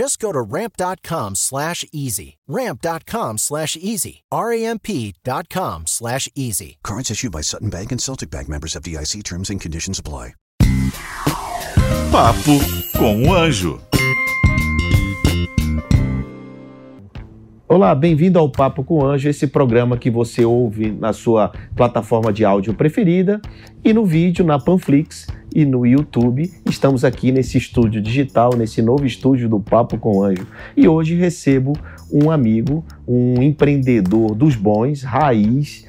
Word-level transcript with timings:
Just 0.00 0.18
go 0.18 0.32
to 0.32 0.40
ramp.com 0.40 1.34
slash 1.34 1.84
easy. 1.92 2.38
Ramp.com 2.48 3.36
slash 3.36 3.76
easy. 3.76 4.22
R-A-M-P.com 4.32 5.82
slash 5.86 6.26
easy. 6.34 6.78
Cards 6.82 7.10
issued 7.10 7.32
by 7.32 7.42
Sutton 7.42 7.68
Bank 7.68 7.92
and 7.92 8.00
Celtic 8.00 8.30
Bank 8.30 8.48
members 8.48 8.74
of 8.74 8.82
DIC 8.82 9.22
terms 9.22 9.50
and 9.50 9.60
conditions 9.60 9.98
apply. 9.98 10.32
Papo 12.10 12.58
com 12.96 13.28
o 13.28 13.34
Anjo. 13.34 13.78
Olá, 17.68 17.94
bem-vindo 17.94 18.38
ao 18.38 18.50
Papo 18.50 18.82
com 18.82 19.00
o 19.00 19.06
Anjo, 19.06 19.28
esse 19.28 19.46
programa 19.46 19.98
que 19.98 20.10
você 20.10 20.46
ouve 20.46 20.90
na 20.90 21.12
sua 21.12 21.52
plataforma 21.76 22.32
de 22.32 22.42
áudio 22.42 22.72
preferida 22.72 23.38
e 23.84 23.92
no 23.92 24.06
vídeo 24.06 24.46
na 24.46 24.58
Panflix 24.58 25.26
e 25.54 25.64
no 25.64 25.86
YouTube. 25.86 26.52
Estamos 26.68 27.04
aqui 27.04 27.32
nesse 27.32 27.58
estúdio 27.58 28.00
digital, 28.00 28.56
nesse 28.56 28.80
novo 28.82 29.06
estúdio 29.06 29.48
do 29.48 29.60
Papo 29.60 29.98
com 29.98 30.22
Anjo. 30.22 30.46
E 30.76 30.86
hoje 30.88 31.14
recebo 31.14 31.72
um 32.12 32.30
amigo, 32.30 32.84
um 33.06 33.42
empreendedor 33.42 34.34
dos 34.34 34.56
bons, 34.56 35.02
raiz, 35.02 35.86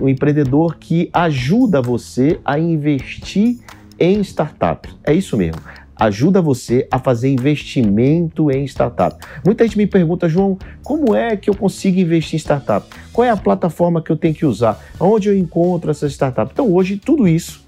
um 0.00 0.08
empreendedor 0.08 0.76
que 0.78 1.08
ajuda 1.12 1.80
você 1.80 2.40
a 2.44 2.58
investir 2.58 3.58
em 3.98 4.20
startups. 4.20 4.94
É 5.04 5.12
isso 5.12 5.36
mesmo 5.36 5.60
ajuda 5.98 6.40
você 6.40 6.86
a 6.90 6.98
fazer 6.98 7.28
investimento 7.28 8.50
em 8.50 8.64
startup. 8.64 9.16
Muita 9.44 9.64
gente 9.64 9.76
me 9.76 9.86
pergunta, 9.86 10.28
João, 10.28 10.56
como 10.84 11.14
é 11.14 11.36
que 11.36 11.50
eu 11.50 11.54
consigo 11.54 11.98
investir 11.98 12.36
em 12.36 12.38
startup? 12.38 12.86
Qual 13.12 13.24
é 13.24 13.30
a 13.30 13.36
plataforma 13.36 14.00
que 14.00 14.10
eu 14.10 14.16
tenho 14.16 14.34
que 14.34 14.46
usar? 14.46 14.80
Onde 15.00 15.28
eu 15.28 15.36
encontro 15.36 15.90
essa 15.90 16.06
startup? 16.06 16.50
Então, 16.52 16.72
hoje, 16.72 16.96
tudo 16.96 17.26
isso 17.26 17.66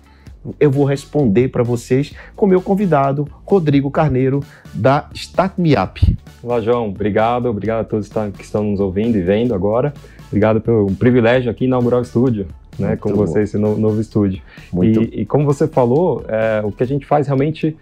eu 0.58 0.70
vou 0.70 0.84
responder 0.84 1.48
para 1.48 1.62
vocês 1.62 2.14
com 2.34 2.46
meu 2.46 2.60
convidado, 2.60 3.28
Rodrigo 3.44 3.90
Carneiro, 3.90 4.40
da 4.72 5.08
Start 5.14 5.54
Me 5.58 5.74
Up. 5.74 6.16
Olá, 6.42 6.60
João. 6.60 6.88
Obrigado. 6.88 7.46
Obrigado 7.46 7.80
a 7.80 7.84
todos 7.84 8.08
que 8.36 8.42
estão 8.42 8.64
nos 8.64 8.80
ouvindo 8.80 9.16
e 9.18 9.20
vendo 9.20 9.54
agora. 9.54 9.92
Obrigado 10.28 10.60
pelo 10.60 10.90
privilégio 10.92 11.50
aqui 11.50 11.64
inaugurar 11.64 12.00
o 12.00 12.02
estúdio. 12.02 12.46
Né, 12.78 12.96
com 12.96 13.12
você, 13.12 13.42
esse 13.42 13.58
novo, 13.58 13.78
novo 13.78 14.00
estúdio. 14.00 14.40
Muito... 14.72 15.02
E, 15.02 15.20
e, 15.20 15.26
como 15.26 15.44
você 15.44 15.68
falou, 15.68 16.24
é, 16.26 16.62
o 16.64 16.72
que 16.72 16.82
a 16.82 16.86
gente 16.86 17.04
faz 17.04 17.26
realmente 17.26 17.76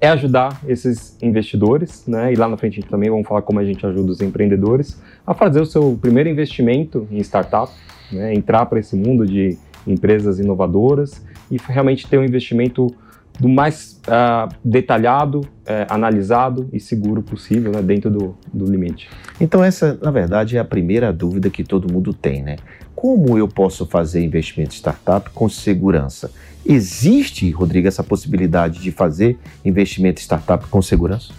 é 0.00 0.08
ajudar 0.08 0.60
esses 0.68 1.20
investidores, 1.20 2.04
né? 2.06 2.32
E 2.32 2.36
lá 2.36 2.46
na 2.46 2.56
frente 2.56 2.80
também 2.82 3.10
vamos 3.10 3.26
falar 3.26 3.42
como 3.42 3.58
a 3.58 3.64
gente 3.64 3.84
ajuda 3.84 4.12
os 4.12 4.20
empreendedores 4.20 5.00
a 5.26 5.34
fazer 5.34 5.60
o 5.60 5.66
seu 5.66 5.98
primeiro 6.00 6.28
investimento 6.28 7.08
em 7.10 7.18
startup, 7.18 7.72
né? 8.12 8.32
Entrar 8.32 8.66
para 8.66 8.78
esse 8.78 8.94
mundo 8.94 9.26
de 9.26 9.58
empresas 9.86 10.38
inovadoras 10.38 11.22
e 11.50 11.58
realmente 11.68 12.06
ter 12.06 12.18
um 12.18 12.24
investimento 12.24 12.94
do 13.38 13.48
mais 13.48 14.00
uh, 14.06 14.52
detalhado, 14.64 15.40
uh, 15.40 15.48
analisado 15.88 16.68
e 16.72 16.78
seguro 16.78 17.20
possível 17.22 17.72
né, 17.72 17.82
dentro 17.82 18.10
do, 18.10 18.36
do 18.52 18.64
limite. 18.64 19.08
Então 19.40 19.62
essa, 19.62 19.98
na 20.00 20.10
verdade, 20.10 20.56
é 20.56 20.60
a 20.60 20.64
primeira 20.64 21.12
dúvida 21.12 21.50
que 21.50 21.64
todo 21.64 21.92
mundo 21.92 22.14
tem, 22.14 22.42
né? 22.42 22.56
Como 22.94 23.36
eu 23.36 23.48
posso 23.48 23.86
fazer 23.86 24.24
investimento 24.24 24.72
em 24.72 24.76
startup 24.76 25.30
com 25.30 25.48
segurança? 25.48 26.30
Existe, 26.64 27.50
Rodrigo, 27.50 27.88
essa 27.88 28.02
possibilidade 28.02 28.80
de 28.80 28.90
fazer 28.90 29.36
investimento 29.64 30.20
em 30.20 30.24
startup 30.24 30.66
com 30.68 30.80
segurança? 30.80 31.32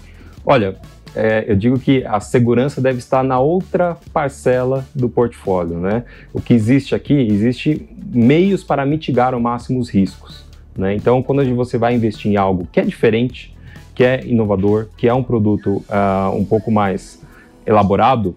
Olha, 0.45 0.75
é, 1.15 1.45
eu 1.47 1.55
digo 1.55 1.79
que 1.79 2.03
a 2.05 2.19
segurança 2.19 2.81
deve 2.81 2.99
estar 2.99 3.23
na 3.23 3.39
outra 3.39 3.97
parcela 4.11 4.85
do 4.93 5.07
portfólio, 5.07 5.77
né? 5.77 6.03
O 6.33 6.41
que 6.41 6.53
existe 6.53 6.93
aqui, 6.93 7.13
existe 7.13 7.87
meios 8.13 8.63
para 8.63 8.85
mitigar 8.85 9.33
ao 9.33 9.39
máximo 9.39 9.79
os 9.79 9.89
riscos, 9.89 10.45
né? 10.77 10.93
Então, 10.93 11.23
quando 11.23 11.43
você 11.55 11.77
vai 11.77 11.95
investir 11.95 12.31
em 12.31 12.35
algo 12.35 12.67
que 12.71 12.79
é 12.79 12.83
diferente, 12.83 13.55
que 13.93 14.03
é 14.03 14.25
inovador, 14.25 14.87
que 14.97 15.07
é 15.07 15.13
um 15.13 15.23
produto 15.23 15.83
uh, 15.89 16.35
um 16.35 16.43
pouco 16.43 16.69
mais 16.69 17.23
elaborado, 17.65 18.35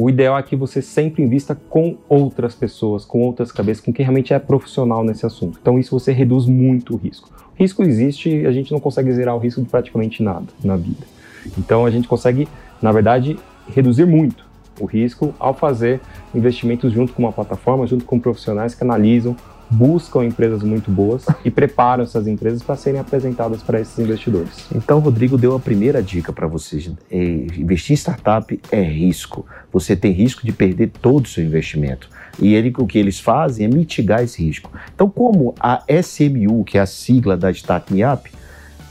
o 0.00 0.08
ideal 0.08 0.38
é 0.38 0.42
que 0.44 0.54
você 0.54 0.80
sempre 0.80 1.24
invista 1.24 1.56
com 1.56 1.96
outras 2.08 2.54
pessoas, 2.54 3.04
com 3.04 3.20
outras 3.22 3.50
cabeças, 3.50 3.84
com 3.84 3.92
quem 3.92 4.04
realmente 4.04 4.32
é 4.32 4.38
profissional 4.38 5.02
nesse 5.02 5.26
assunto. 5.26 5.58
Então 5.60 5.76
isso 5.76 5.98
você 5.98 6.12
reduz 6.12 6.46
muito 6.46 6.94
o 6.94 6.96
risco. 6.96 7.28
O 7.58 7.60
risco 7.60 7.82
existe 7.82 8.46
a 8.46 8.52
gente 8.52 8.70
não 8.70 8.78
consegue 8.78 9.12
zerar 9.12 9.34
o 9.34 9.40
risco 9.40 9.60
de 9.60 9.68
praticamente 9.68 10.22
nada 10.22 10.46
na 10.62 10.76
vida. 10.76 11.17
Então 11.56 11.86
a 11.86 11.90
gente 11.90 12.08
consegue, 12.08 12.48
na 12.80 12.92
verdade, 12.92 13.38
reduzir 13.68 14.06
muito 14.06 14.46
o 14.80 14.84
risco 14.84 15.34
ao 15.38 15.54
fazer 15.54 16.00
investimentos 16.34 16.92
junto 16.92 17.12
com 17.12 17.22
uma 17.22 17.32
plataforma, 17.32 17.86
junto 17.86 18.04
com 18.04 18.18
profissionais 18.18 18.74
que 18.74 18.84
analisam 18.84 19.36
buscam 19.70 20.24
empresas 20.24 20.62
muito 20.62 20.90
boas 20.90 21.26
e 21.44 21.50
preparam 21.50 22.02
essas 22.02 22.26
empresas 22.26 22.62
para 22.62 22.76
serem 22.76 23.00
apresentadas 23.00 23.62
para 23.62 23.80
esses 23.80 23.98
investidores. 23.98 24.66
Então, 24.74 24.98
Rodrigo 24.98 25.36
deu 25.36 25.54
a 25.54 25.60
primeira 25.60 26.02
dica 26.02 26.32
para 26.32 26.46
vocês. 26.46 26.90
É, 27.10 27.18
investir 27.18 27.92
em 27.92 27.96
startup 27.96 28.58
é 28.70 28.82
risco. 28.82 29.46
Você 29.72 29.94
tem 29.94 30.12
risco 30.12 30.44
de 30.44 30.52
perder 30.52 30.90
todo 31.02 31.26
o 31.26 31.28
seu 31.28 31.44
investimento. 31.44 32.08
E 32.40 32.54
ele, 32.54 32.72
o 32.78 32.86
que 32.86 32.98
eles 32.98 33.18
fazem 33.18 33.66
é 33.66 33.68
mitigar 33.68 34.22
esse 34.22 34.42
risco. 34.42 34.70
Então, 34.94 35.10
como 35.10 35.54
a 35.60 35.82
SMU, 36.02 36.64
que 36.64 36.78
é 36.78 36.80
a 36.80 36.86
sigla 36.86 37.36
da 37.36 37.50
Start 37.50 37.90
Me 37.90 38.04
Up, 38.04 38.30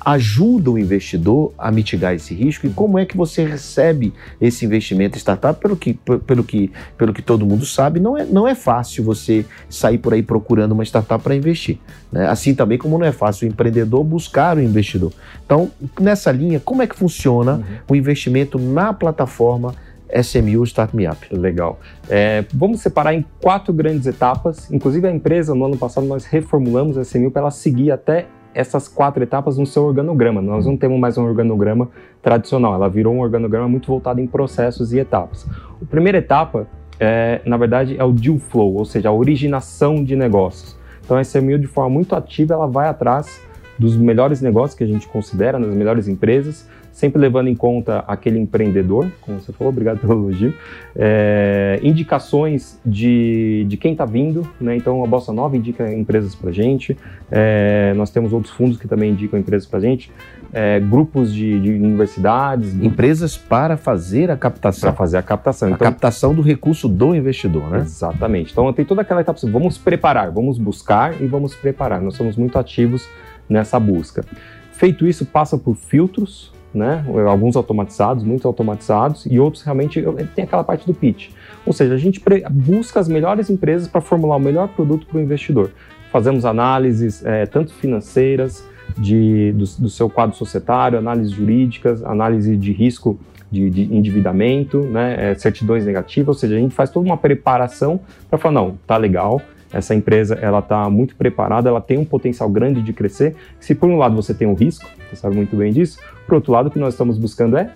ajuda 0.07 0.71
o 0.71 0.79
investidor 0.79 1.51
a 1.57 1.69
mitigar 1.69 2.13
esse 2.15 2.33
risco 2.33 2.65
e 2.65 2.69
como 2.69 2.97
é 2.97 3.05
que 3.05 3.17
você 3.17 3.43
recebe 3.43 4.13
esse 4.39 4.65
investimento 4.65 5.17
startup? 5.17 5.59
Pelo 5.59 5.75
que, 5.75 5.95
pelo 6.25 6.45
que, 6.45 6.71
pelo 6.97 7.13
que 7.13 7.21
todo 7.21 7.45
mundo 7.45 7.65
sabe, 7.65 7.99
não 7.99 8.17
é, 8.17 8.23
não 8.23 8.47
é 8.47 8.55
fácil 8.55 9.03
você 9.03 9.45
sair 9.69 9.97
por 9.97 10.13
aí 10.13 10.23
procurando 10.23 10.71
uma 10.71 10.83
startup 10.85 11.21
para 11.21 11.35
investir. 11.35 11.77
Né? 12.09 12.25
Assim 12.25 12.55
também 12.55 12.77
como 12.77 12.97
não 12.97 13.05
é 13.05 13.11
fácil 13.11 13.49
o 13.49 13.51
empreendedor 13.51 14.01
buscar 14.01 14.55
o 14.55 14.61
investidor. 14.61 15.11
Então, 15.45 15.69
nessa 15.99 16.31
linha, 16.31 16.61
como 16.61 16.81
é 16.81 16.87
que 16.87 16.95
funciona 16.95 17.55
uhum. 17.55 17.63
o 17.89 17.95
investimento 17.95 18.57
na 18.57 18.93
plataforma 18.93 19.75
SMU 20.23 20.63
Start 20.63 20.93
Me 20.93 21.05
Up. 21.05 21.27
Legal. 21.31 21.81
É, 22.09 22.45
vamos 22.53 22.79
separar 22.79 23.13
em 23.13 23.25
quatro 23.41 23.73
grandes 23.73 24.07
etapas. 24.07 24.71
Inclusive, 24.71 25.05
a 25.05 25.11
empresa, 25.11 25.53
no 25.53 25.65
ano 25.65 25.77
passado, 25.77 26.07
nós 26.07 26.23
reformulamos 26.23 26.97
a 26.97 27.01
SMU 27.01 27.29
para 27.29 27.41
ela 27.41 27.51
seguir 27.51 27.91
até 27.91 28.25
essas 28.57 28.87
quatro 28.87 29.21
etapas 29.21 29.55
no 29.55 29.67
seu 29.67 29.83
organograma. 29.83 30.41
Nós 30.41 30.65
não 30.65 30.75
temos 30.75 30.99
mais 30.99 31.15
um 31.15 31.23
organograma 31.23 31.89
tradicional, 32.23 32.73
ela 32.73 32.89
virou 32.89 33.13
um 33.13 33.19
organograma 33.21 33.67
muito 33.67 33.87
voltado 33.87 34.19
em 34.19 34.25
processos 34.25 34.91
e 34.91 34.97
etapas. 34.97 35.47
A 35.79 35.85
primeira 35.85 36.17
etapa, 36.17 36.67
é, 36.99 37.39
na 37.45 37.55
verdade, 37.55 37.95
é 37.99 38.03
o 38.03 38.11
deal 38.11 38.39
flow, 38.39 38.73
ou 38.73 38.83
seja, 38.83 39.09
a 39.09 39.11
originação 39.11 40.03
de 40.03 40.15
negócios. 40.15 40.75
Então, 41.05 41.15
a 41.15 41.21
SMU, 41.21 41.59
de 41.59 41.67
forma 41.67 41.91
muito 41.91 42.15
ativa, 42.15 42.55
ela 42.55 42.65
vai 42.65 42.89
atrás 42.89 43.39
dos 43.77 43.95
melhores 43.95 44.41
negócios 44.41 44.75
que 44.75 44.83
a 44.83 44.87
gente 44.87 45.07
considera, 45.07 45.59
das 45.59 45.75
melhores 45.75 46.07
empresas, 46.07 46.67
sempre 46.97 47.21
levando 47.21 47.47
em 47.47 47.53
conta 47.53 47.99
aquele 48.07 48.39
empreendedor, 48.39 49.11
como 49.21 49.39
você 49.39 49.53
falou, 49.53 49.71
obrigado 49.71 49.99
pelo 49.99 50.13
elogio, 50.13 50.51
é, 50.95 51.79
indicações 51.83 52.81
de, 52.83 53.67
de 53.69 53.77
quem 53.77 53.91
está 53.91 54.03
vindo, 54.03 54.49
né? 54.59 54.75
então 54.75 55.03
a 55.03 55.07
Bossa 55.07 55.31
Nova 55.31 55.55
indica 55.55 55.93
empresas 55.93 56.33
para 56.33 56.51
gente, 56.51 56.97
é, 57.29 57.93
nós 57.95 58.09
temos 58.09 58.33
outros 58.33 58.51
fundos 58.51 58.79
que 58.79 58.87
também 58.87 59.11
indicam 59.11 59.39
empresas 59.39 59.67
para 59.67 59.79
gente, 59.79 60.11
é, 60.51 60.79
grupos 60.79 61.31
de, 61.31 61.59
de, 61.59 61.73
universidades. 61.73 62.73
Empresas 62.73 63.37
para 63.37 63.77
fazer 63.77 64.31
a 64.31 64.35
captação. 64.35 64.89
Para 64.89 64.97
fazer 64.97 65.17
a 65.17 65.21
captação. 65.21 65.67
A 65.67 65.71
então, 65.73 65.85
captação 65.85 66.33
do 66.33 66.41
recurso 66.41 66.87
do 66.87 67.13
investidor, 67.13 67.69
né? 67.69 67.81
Exatamente. 67.81 68.53
Então 68.53 68.73
tem 68.73 68.83
toda 68.83 69.01
aquela 69.01 69.21
etapa, 69.21 69.39
vamos 69.43 69.77
preparar, 69.77 70.31
vamos 70.31 70.57
buscar 70.57 71.21
e 71.21 71.27
vamos 71.27 71.53
preparar. 71.53 72.01
Nós 72.01 72.15
somos 72.15 72.35
muito 72.35 72.57
ativos 72.57 73.07
nessa 73.47 73.79
busca. 73.79 74.25
Feito 74.71 75.05
isso, 75.05 75.27
passa 75.27 75.59
por 75.59 75.75
filtros, 75.75 76.56
né? 76.77 77.03
Alguns 77.27 77.55
automatizados, 77.55 78.23
muitos 78.23 78.45
automatizados, 78.45 79.25
e 79.25 79.39
outros 79.39 79.63
realmente 79.63 80.03
tem 80.35 80.45
aquela 80.45 80.63
parte 80.63 80.85
do 80.85 80.93
pitch. 80.93 81.29
Ou 81.65 81.73
seja, 81.73 81.93
a 81.93 81.97
gente 81.97 82.21
busca 82.49 82.99
as 82.99 83.07
melhores 83.07 83.49
empresas 83.49 83.87
para 83.87 83.99
formular 83.99 84.37
o 84.37 84.39
melhor 84.39 84.69
produto 84.69 85.05
para 85.05 85.17
o 85.17 85.21
investidor. 85.21 85.71
fazemos 86.11 86.45
análises 86.45 87.25
é, 87.25 87.45
tanto 87.45 87.73
financeiras, 87.73 88.63
de, 88.97 89.51
do, 89.53 89.65
do, 89.81 89.89
seu 89.89 90.09
quadro 90.09 90.35
societário, 90.35 90.97
análises 90.97 91.31
jurídicas, 91.31 92.03
análise 92.03 92.55
de 92.55 92.71
risco 92.71 93.19
de, 93.51 93.69
de 93.69 93.83
endividamento, 93.95 94.79
né, 94.81 95.31
é, 95.31 95.35
certidões 95.35 95.85
negativas, 95.85 96.29
ou 96.29 96.33
seja, 96.33 96.55
a 96.55 96.59
gente 96.59 96.75
faz 96.75 96.89
toda 96.89 97.05
uma 97.05 97.17
preparação 97.17 97.99
para 98.29 98.37
falar, 98.37 98.53
não, 98.53 98.77
tá 98.85 98.97
legal, 98.97 99.41
essa 99.71 99.93
empresa 99.93 100.35
ela 100.35 100.59
está 100.59 100.89
muito 100.89 101.15
preparada, 101.15 101.69
ela 101.69 101.81
tem 101.81 101.97
um 101.97 102.05
potencial 102.05 102.49
grande 102.49 102.81
de 102.81 102.93
crescer. 102.93 103.35
Se 103.59 103.75
por 103.75 103.89
um 103.89 103.97
lado 103.97 104.15
você 104.15 104.33
tem 104.33 104.47
um 104.47 104.53
risco, 104.53 104.89
você 105.09 105.15
sabe 105.15 105.35
muito 105.35 105.55
bem 105.55 105.71
disso, 105.71 105.99
por 106.25 106.35
outro 106.35 106.51
lado 106.51 106.67
o 106.67 106.71
que 106.71 106.79
nós 106.79 106.93
estamos 106.93 107.17
buscando 107.17 107.57
é 107.57 107.71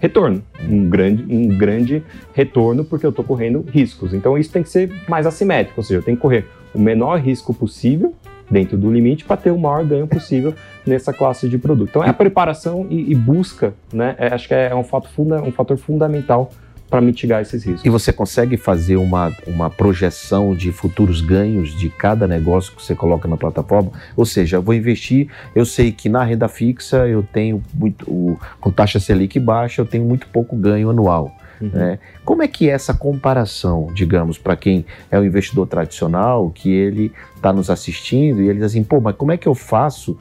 retorno, 0.00 0.42
um 0.68 0.88
grande, 0.88 1.24
um 1.28 1.48
grande 1.48 2.02
retorno 2.32 2.84
porque 2.84 3.04
eu 3.04 3.10
estou 3.10 3.24
correndo 3.24 3.64
riscos. 3.70 4.14
Então 4.14 4.38
isso 4.38 4.52
tem 4.52 4.62
que 4.62 4.70
ser 4.70 4.92
mais 5.08 5.26
assimétrico, 5.26 5.80
ou 5.80 5.84
seja, 5.84 6.00
eu 6.00 6.02
tenho 6.02 6.16
que 6.16 6.22
correr 6.22 6.46
o 6.74 6.78
menor 6.78 7.18
risco 7.18 7.52
possível 7.52 8.14
dentro 8.50 8.78
do 8.78 8.90
limite 8.90 9.24
para 9.24 9.36
ter 9.36 9.50
o 9.50 9.58
maior 9.58 9.84
ganho 9.84 10.06
possível 10.06 10.54
nessa 10.86 11.12
classe 11.12 11.48
de 11.48 11.58
produto. 11.58 11.90
Então 11.90 12.04
é 12.04 12.08
a 12.08 12.14
preparação 12.14 12.86
e, 12.88 13.12
e 13.12 13.14
busca, 13.14 13.74
né? 13.92 14.14
É, 14.18 14.28
acho 14.28 14.48
que 14.48 14.54
é 14.54 14.74
um, 14.74 14.84
fato 14.84 15.08
funda, 15.08 15.42
um 15.42 15.52
fator 15.52 15.76
fundamental 15.76 16.50
para 16.88 17.00
mitigar 17.00 17.42
esses 17.42 17.64
riscos. 17.64 17.84
E 17.84 17.90
você 17.90 18.12
consegue 18.12 18.56
fazer 18.56 18.96
uma, 18.96 19.32
uma 19.46 19.68
projeção 19.68 20.54
de 20.54 20.72
futuros 20.72 21.20
ganhos 21.20 21.74
de 21.74 21.90
cada 21.90 22.26
negócio 22.26 22.74
que 22.74 22.82
você 22.82 22.94
coloca 22.94 23.28
na 23.28 23.36
plataforma? 23.36 23.92
Ou 24.16 24.24
seja, 24.24 24.56
eu 24.56 24.62
vou 24.62 24.74
investir, 24.74 25.28
eu 25.54 25.64
sei 25.64 25.92
que 25.92 26.08
na 26.08 26.24
renda 26.24 26.48
fixa 26.48 27.06
eu 27.06 27.22
tenho 27.22 27.62
muito, 27.74 28.10
o, 28.10 28.38
com 28.60 28.70
taxa 28.70 28.98
Selic 28.98 29.38
baixa, 29.38 29.82
eu 29.82 29.86
tenho 29.86 30.04
muito 30.04 30.26
pouco 30.28 30.56
ganho 30.56 30.90
anual. 30.90 31.34
Uhum. 31.60 31.70
Né? 31.72 31.98
Como 32.24 32.42
é 32.42 32.48
que 32.48 32.70
é 32.70 32.72
essa 32.72 32.94
comparação, 32.94 33.88
digamos, 33.94 34.38
para 34.38 34.56
quem 34.56 34.86
é 35.10 35.18
o 35.18 35.22
um 35.22 35.24
investidor 35.24 35.66
tradicional, 35.66 36.50
que 36.50 36.70
ele 36.70 37.12
está 37.36 37.52
nos 37.52 37.68
assistindo 37.68 38.40
e 38.40 38.48
ele 38.48 38.54
diz 38.54 38.64
assim, 38.64 38.82
pô, 38.82 39.00
mas 39.00 39.14
como 39.16 39.32
é 39.32 39.36
que 39.36 39.46
eu 39.46 39.54
faço? 39.54 40.18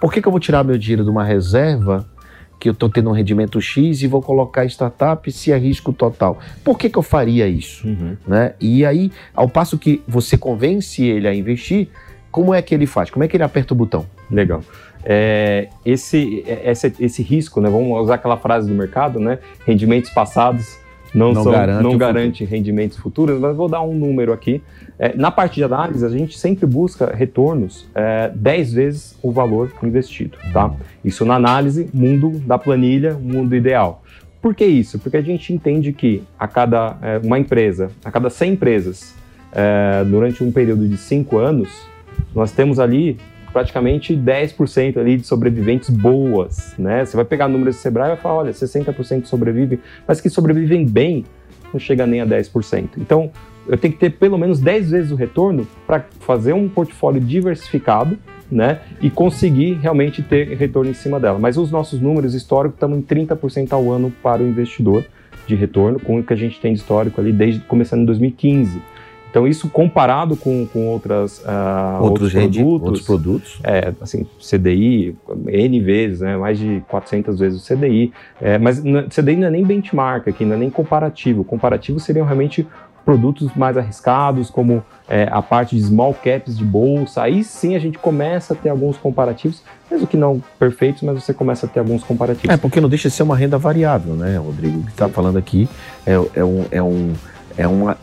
Por 0.00 0.12
que, 0.12 0.22
que 0.22 0.28
eu 0.28 0.32
vou 0.32 0.40
tirar 0.40 0.62
meu 0.62 0.78
dinheiro 0.78 1.04
de 1.04 1.10
uma 1.10 1.24
reserva 1.24 2.06
que 2.60 2.68
eu 2.68 2.72
estou 2.72 2.90
tendo 2.90 3.08
um 3.08 3.12
rendimento 3.12 3.58
X 3.60 4.02
e 4.02 4.06
vou 4.06 4.20
colocar 4.20 4.66
startup 4.66 5.32
se 5.32 5.50
é 5.50 5.56
risco 5.56 5.94
total. 5.94 6.38
Por 6.62 6.78
que, 6.78 6.90
que 6.90 6.98
eu 6.98 7.02
faria 7.02 7.48
isso? 7.48 7.88
Uhum. 7.88 8.16
Né? 8.28 8.52
E 8.60 8.84
aí, 8.84 9.10
ao 9.34 9.48
passo 9.48 9.78
que 9.78 10.02
você 10.06 10.36
convence 10.36 11.02
ele 11.02 11.26
a 11.26 11.34
investir, 11.34 11.88
como 12.30 12.52
é 12.54 12.60
que 12.60 12.74
ele 12.74 12.86
faz? 12.86 13.10
Como 13.10 13.24
é 13.24 13.28
que 13.28 13.36
ele 13.36 13.42
aperta 13.42 13.72
o 13.72 13.76
botão? 13.76 14.06
Legal. 14.30 14.62
É, 15.02 15.68
esse, 15.84 16.44
esse, 16.46 16.92
esse 17.00 17.22
risco, 17.22 17.60
né? 17.60 17.70
Vamos 17.70 17.98
usar 18.02 18.16
aquela 18.16 18.36
frase 18.36 18.68
do 18.68 18.74
mercado, 18.74 19.18
né? 19.18 19.38
Rendimentos 19.66 20.10
passados 20.10 20.78
não, 21.14 21.32
não, 21.32 21.42
são, 21.42 21.52
garante, 21.52 21.82
não 21.82 21.98
garante 21.98 22.44
rendimentos 22.44 22.96
futuros, 22.96 23.40
mas 23.40 23.56
vou 23.56 23.68
dar 23.68 23.82
um 23.82 23.94
número 23.94 24.32
aqui. 24.32 24.62
É, 24.98 25.16
na 25.16 25.30
parte 25.30 25.56
de 25.56 25.64
análise, 25.64 26.04
a 26.04 26.08
gente 26.08 26.38
sempre 26.38 26.66
busca 26.66 27.12
retornos 27.14 27.86
é, 27.94 28.30
10 28.34 28.72
vezes 28.72 29.18
o 29.22 29.32
valor 29.32 29.72
investido, 29.82 30.36
tá? 30.52 30.72
Isso 31.04 31.24
na 31.24 31.34
análise, 31.34 31.88
mundo 31.92 32.30
da 32.46 32.58
planilha, 32.58 33.14
mundo 33.14 33.56
ideal. 33.56 34.02
Por 34.40 34.54
que 34.54 34.64
isso? 34.64 34.98
Porque 34.98 35.16
a 35.16 35.22
gente 35.22 35.52
entende 35.52 35.92
que 35.92 36.22
a 36.38 36.48
cada 36.48 36.96
é, 37.02 37.20
uma 37.22 37.38
empresa, 37.38 37.90
a 38.04 38.10
cada 38.10 38.30
100 38.30 38.52
empresas, 38.52 39.14
é, 39.52 40.04
durante 40.04 40.42
um 40.44 40.52
período 40.52 40.88
de 40.88 40.96
5 40.96 41.36
anos, 41.38 41.68
nós 42.34 42.52
temos 42.52 42.78
ali 42.78 43.18
praticamente 43.52 44.16
10% 44.16 44.96
ali 44.98 45.16
de 45.16 45.26
sobreviventes 45.26 45.90
boas, 45.90 46.74
né? 46.78 47.04
Você 47.04 47.16
vai 47.16 47.24
pegar 47.24 47.48
números 47.48 47.76
do 47.76 47.78
Sebrae 47.80 48.06
e 48.06 48.14
vai 48.14 48.16
falar, 48.16 48.34
olha, 48.36 48.52
60% 48.52 49.24
sobrevivem, 49.26 49.78
mas 50.06 50.20
que 50.20 50.30
sobrevivem 50.30 50.86
bem, 50.86 51.24
não 51.72 51.80
chega 51.80 52.06
nem 52.06 52.20
a 52.20 52.26
10%. 52.26 52.90
Então, 52.98 53.30
eu 53.68 53.76
tenho 53.76 53.92
que 53.92 54.00
ter 54.00 54.10
pelo 54.10 54.38
menos 54.38 54.58
10 54.58 54.90
vezes 54.90 55.12
o 55.12 55.14
retorno 55.14 55.66
para 55.86 56.04
fazer 56.20 56.52
um 56.52 56.68
portfólio 56.68 57.20
diversificado, 57.20 58.18
né? 58.50 58.80
E 59.00 59.08
conseguir 59.08 59.74
realmente 59.74 60.22
ter 60.22 60.56
retorno 60.56 60.90
em 60.90 60.94
cima 60.94 61.20
dela. 61.20 61.38
Mas 61.38 61.56
os 61.56 61.70
nossos 61.70 62.00
números 62.00 62.34
históricos 62.34 62.76
estamos 62.76 62.98
em 62.98 63.02
30% 63.02 63.72
ao 63.72 63.90
ano 63.90 64.12
para 64.22 64.42
o 64.42 64.46
investidor 64.46 65.04
de 65.46 65.54
retorno, 65.54 66.00
com 66.00 66.18
o 66.18 66.22
que 66.22 66.32
a 66.32 66.36
gente 66.36 66.60
tem 66.60 66.72
de 66.72 66.80
histórico 66.80 67.20
ali 67.20 67.32
desde 67.32 67.60
começando 67.60 68.02
em 68.02 68.06
2015. 68.06 68.80
Então, 69.30 69.46
isso 69.46 69.68
comparado 69.68 70.36
com, 70.36 70.66
com 70.66 70.88
outras, 70.88 71.38
uh, 71.38 72.02
outros, 72.02 72.34
outros, 72.34 72.56
produtos, 72.56 72.82
outros 72.82 73.06
produtos, 73.06 73.60
é, 73.62 73.94
assim, 74.00 74.26
CDI, 74.40 75.16
N 75.46 75.80
vezes, 75.80 76.20
né, 76.20 76.36
mais 76.36 76.58
de 76.58 76.82
400 76.88 77.38
vezes 77.38 77.62
o 77.62 77.74
CDI, 77.74 78.12
é, 78.42 78.58
mas 78.58 78.80
CDI 79.08 79.36
não 79.36 79.46
é 79.46 79.50
nem 79.50 79.64
benchmark 79.64 80.26
aqui, 80.28 80.44
não 80.44 80.56
é 80.56 80.58
nem 80.58 80.70
comparativo. 80.70 81.44
Comparativo 81.44 82.00
seriam 82.00 82.26
realmente 82.26 82.66
produtos 83.04 83.54
mais 83.54 83.76
arriscados, 83.76 84.50
como 84.50 84.82
é, 85.08 85.28
a 85.30 85.40
parte 85.40 85.76
de 85.76 85.82
small 85.82 86.12
caps 86.12 86.58
de 86.58 86.64
bolsa, 86.64 87.22
aí 87.22 87.42
sim 87.42 87.74
a 87.74 87.78
gente 87.78 87.98
começa 87.98 88.52
a 88.52 88.56
ter 88.56 88.68
alguns 88.68 88.96
comparativos, 88.96 89.62
mesmo 89.90 90.06
que 90.06 90.16
não 90.16 90.42
perfeitos, 90.58 91.02
mas 91.02 91.22
você 91.22 91.32
começa 91.32 91.66
a 91.66 91.68
ter 91.68 91.80
alguns 91.80 92.02
comparativos. 92.02 92.52
É, 92.52 92.56
porque 92.56 92.80
não 92.80 92.88
deixa 92.88 93.08
de 93.08 93.14
ser 93.14 93.22
uma 93.22 93.36
renda 93.36 93.58
variável, 93.58 94.14
né, 94.14 94.36
Rodrigo? 94.36 94.80
O 94.80 94.82
que 94.84 94.90
está 94.90 95.08
falando 95.08 95.38
aqui 95.38 95.68
é, 96.06 96.12
é 96.34 96.44
um, 96.44 96.64
é 96.70 96.82
um 96.82 97.12
é 97.60 97.68
uma, 97.68 97.94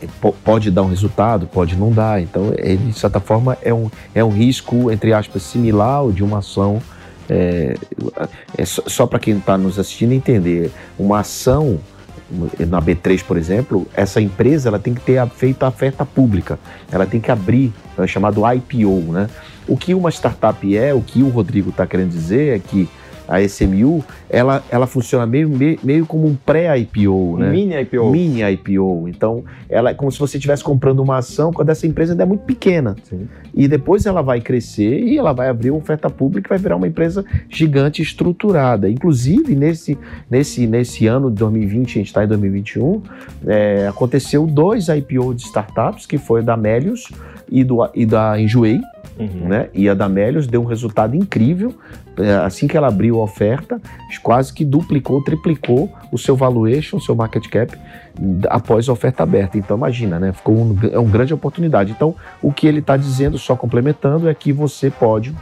pode 0.44 0.70
dar 0.70 0.82
um 0.82 0.88
resultado, 0.88 1.48
pode 1.48 1.74
não 1.74 1.90
dar. 1.90 2.22
Então, 2.22 2.52
ele, 2.56 2.92
de 2.92 2.98
certa 2.98 3.18
forma, 3.18 3.58
é 3.60 3.74
um, 3.74 3.90
é 4.14 4.22
um 4.22 4.30
risco, 4.30 4.88
entre 4.88 5.12
aspas, 5.12 5.42
similar 5.42 5.96
ao 5.96 6.12
de 6.12 6.22
uma 6.22 6.38
ação. 6.38 6.80
É, 7.28 7.74
é 8.56 8.64
só, 8.64 8.82
só 8.86 9.06
para 9.06 9.18
quem 9.18 9.36
está 9.36 9.58
nos 9.58 9.76
assistindo 9.76 10.12
entender, 10.12 10.70
uma 10.96 11.18
ação 11.18 11.80
na 12.68 12.80
B3, 12.80 13.24
por 13.24 13.36
exemplo, 13.36 13.84
essa 13.94 14.20
empresa 14.20 14.68
ela 14.68 14.78
tem 14.78 14.94
que 14.94 15.00
ter 15.00 15.26
feito 15.30 15.64
a 15.64 15.68
oferta 15.68 16.06
pública, 16.06 16.56
ela 16.92 17.04
tem 17.04 17.20
que 17.20 17.30
abrir, 17.30 17.72
é 17.98 18.06
chamado 18.06 18.42
IPO, 18.52 19.12
né? 19.12 19.28
O 19.66 19.76
que 19.76 19.92
uma 19.92 20.10
startup 20.10 20.76
é, 20.76 20.94
o 20.94 21.00
que 21.00 21.22
o 21.22 21.28
Rodrigo 21.30 21.70
está 21.70 21.86
querendo 21.86 22.10
dizer 22.10 22.56
é 22.56 22.58
que 22.60 22.88
a 23.28 23.42
SMU, 23.42 24.02
ela, 24.30 24.64
ela 24.70 24.86
funciona 24.86 25.26
meio, 25.26 25.48
meio, 25.48 25.78
meio 25.84 26.06
como 26.06 26.26
um 26.26 26.34
pré-IPO, 26.34 27.36
né? 27.38 27.50
Mini 27.50 27.78
IPO. 27.82 28.10
Mini 28.10 28.42
IPO. 28.52 29.06
Então, 29.08 29.44
ela 29.68 29.90
é 29.90 29.94
como 29.94 30.10
se 30.10 30.18
você 30.18 30.38
estivesse 30.38 30.64
comprando 30.64 31.00
uma 31.00 31.18
ação 31.18 31.52
quando 31.52 31.68
essa 31.68 31.86
empresa 31.86 32.14
ainda 32.14 32.22
é 32.22 32.26
muito 32.26 32.44
pequena. 32.44 32.96
Sim. 33.04 33.28
E 33.54 33.68
depois 33.68 34.06
ela 34.06 34.22
vai 34.22 34.40
crescer 34.40 35.02
e 35.02 35.18
ela 35.18 35.32
vai 35.32 35.48
abrir 35.48 35.70
uma 35.70 35.78
oferta 35.78 36.08
pública 36.08 36.48
e 36.48 36.50
vai 36.50 36.58
virar 36.58 36.76
uma 36.76 36.88
empresa 36.88 37.24
gigante 37.50 38.00
estruturada. 38.00 38.88
Inclusive, 38.88 39.54
nesse, 39.54 39.98
nesse, 40.30 40.66
nesse 40.66 41.06
ano 41.06 41.30
de 41.30 41.36
2020, 41.36 41.90
a 41.90 41.92
gente 41.94 42.06
está 42.06 42.24
em 42.24 42.28
2021, 42.28 43.02
é, 43.46 43.86
aconteceu 43.88 44.46
dois 44.46 44.88
IPO 44.88 45.34
de 45.34 45.42
startups, 45.42 46.06
que 46.06 46.16
foi 46.16 46.42
da 46.42 46.56
Melius 46.56 47.08
e, 47.50 47.62
do, 47.62 47.88
e 47.94 48.06
da 48.06 48.40
Enjoei, 48.40 48.80
Uhum. 49.18 49.48
Né? 49.48 49.68
E 49.74 49.88
a 49.88 49.94
da 49.94 50.08
Melios 50.08 50.46
deu 50.46 50.62
um 50.62 50.64
resultado 50.64 51.16
incrível. 51.16 51.74
É, 52.16 52.34
assim 52.34 52.66
que 52.66 52.76
ela 52.76 52.88
abriu 52.88 53.20
a 53.20 53.24
oferta, 53.24 53.80
quase 54.22 54.52
que 54.52 54.64
duplicou, 54.64 55.22
triplicou 55.22 55.92
o 56.12 56.18
seu 56.18 56.36
valuation, 56.36 56.96
o 56.96 57.00
seu 57.00 57.14
market 57.14 57.46
cap 57.48 57.76
após 58.48 58.88
a 58.88 58.92
oferta 58.92 59.22
aberta. 59.22 59.58
Então 59.58 59.76
imagina, 59.76 60.18
né? 60.18 60.32
Ficou 60.32 60.56
um, 60.56 60.76
é 60.90 60.98
uma 60.98 61.10
grande 61.10 61.34
oportunidade. 61.34 61.92
Então 61.92 62.14
o 62.42 62.52
que 62.52 62.66
ele 62.66 62.80
está 62.80 62.96
dizendo, 62.96 63.38
só 63.38 63.56
complementando, 63.56 64.28
é 64.28 64.34
que 64.34 64.52
você 64.52 64.90
pode 64.90 65.34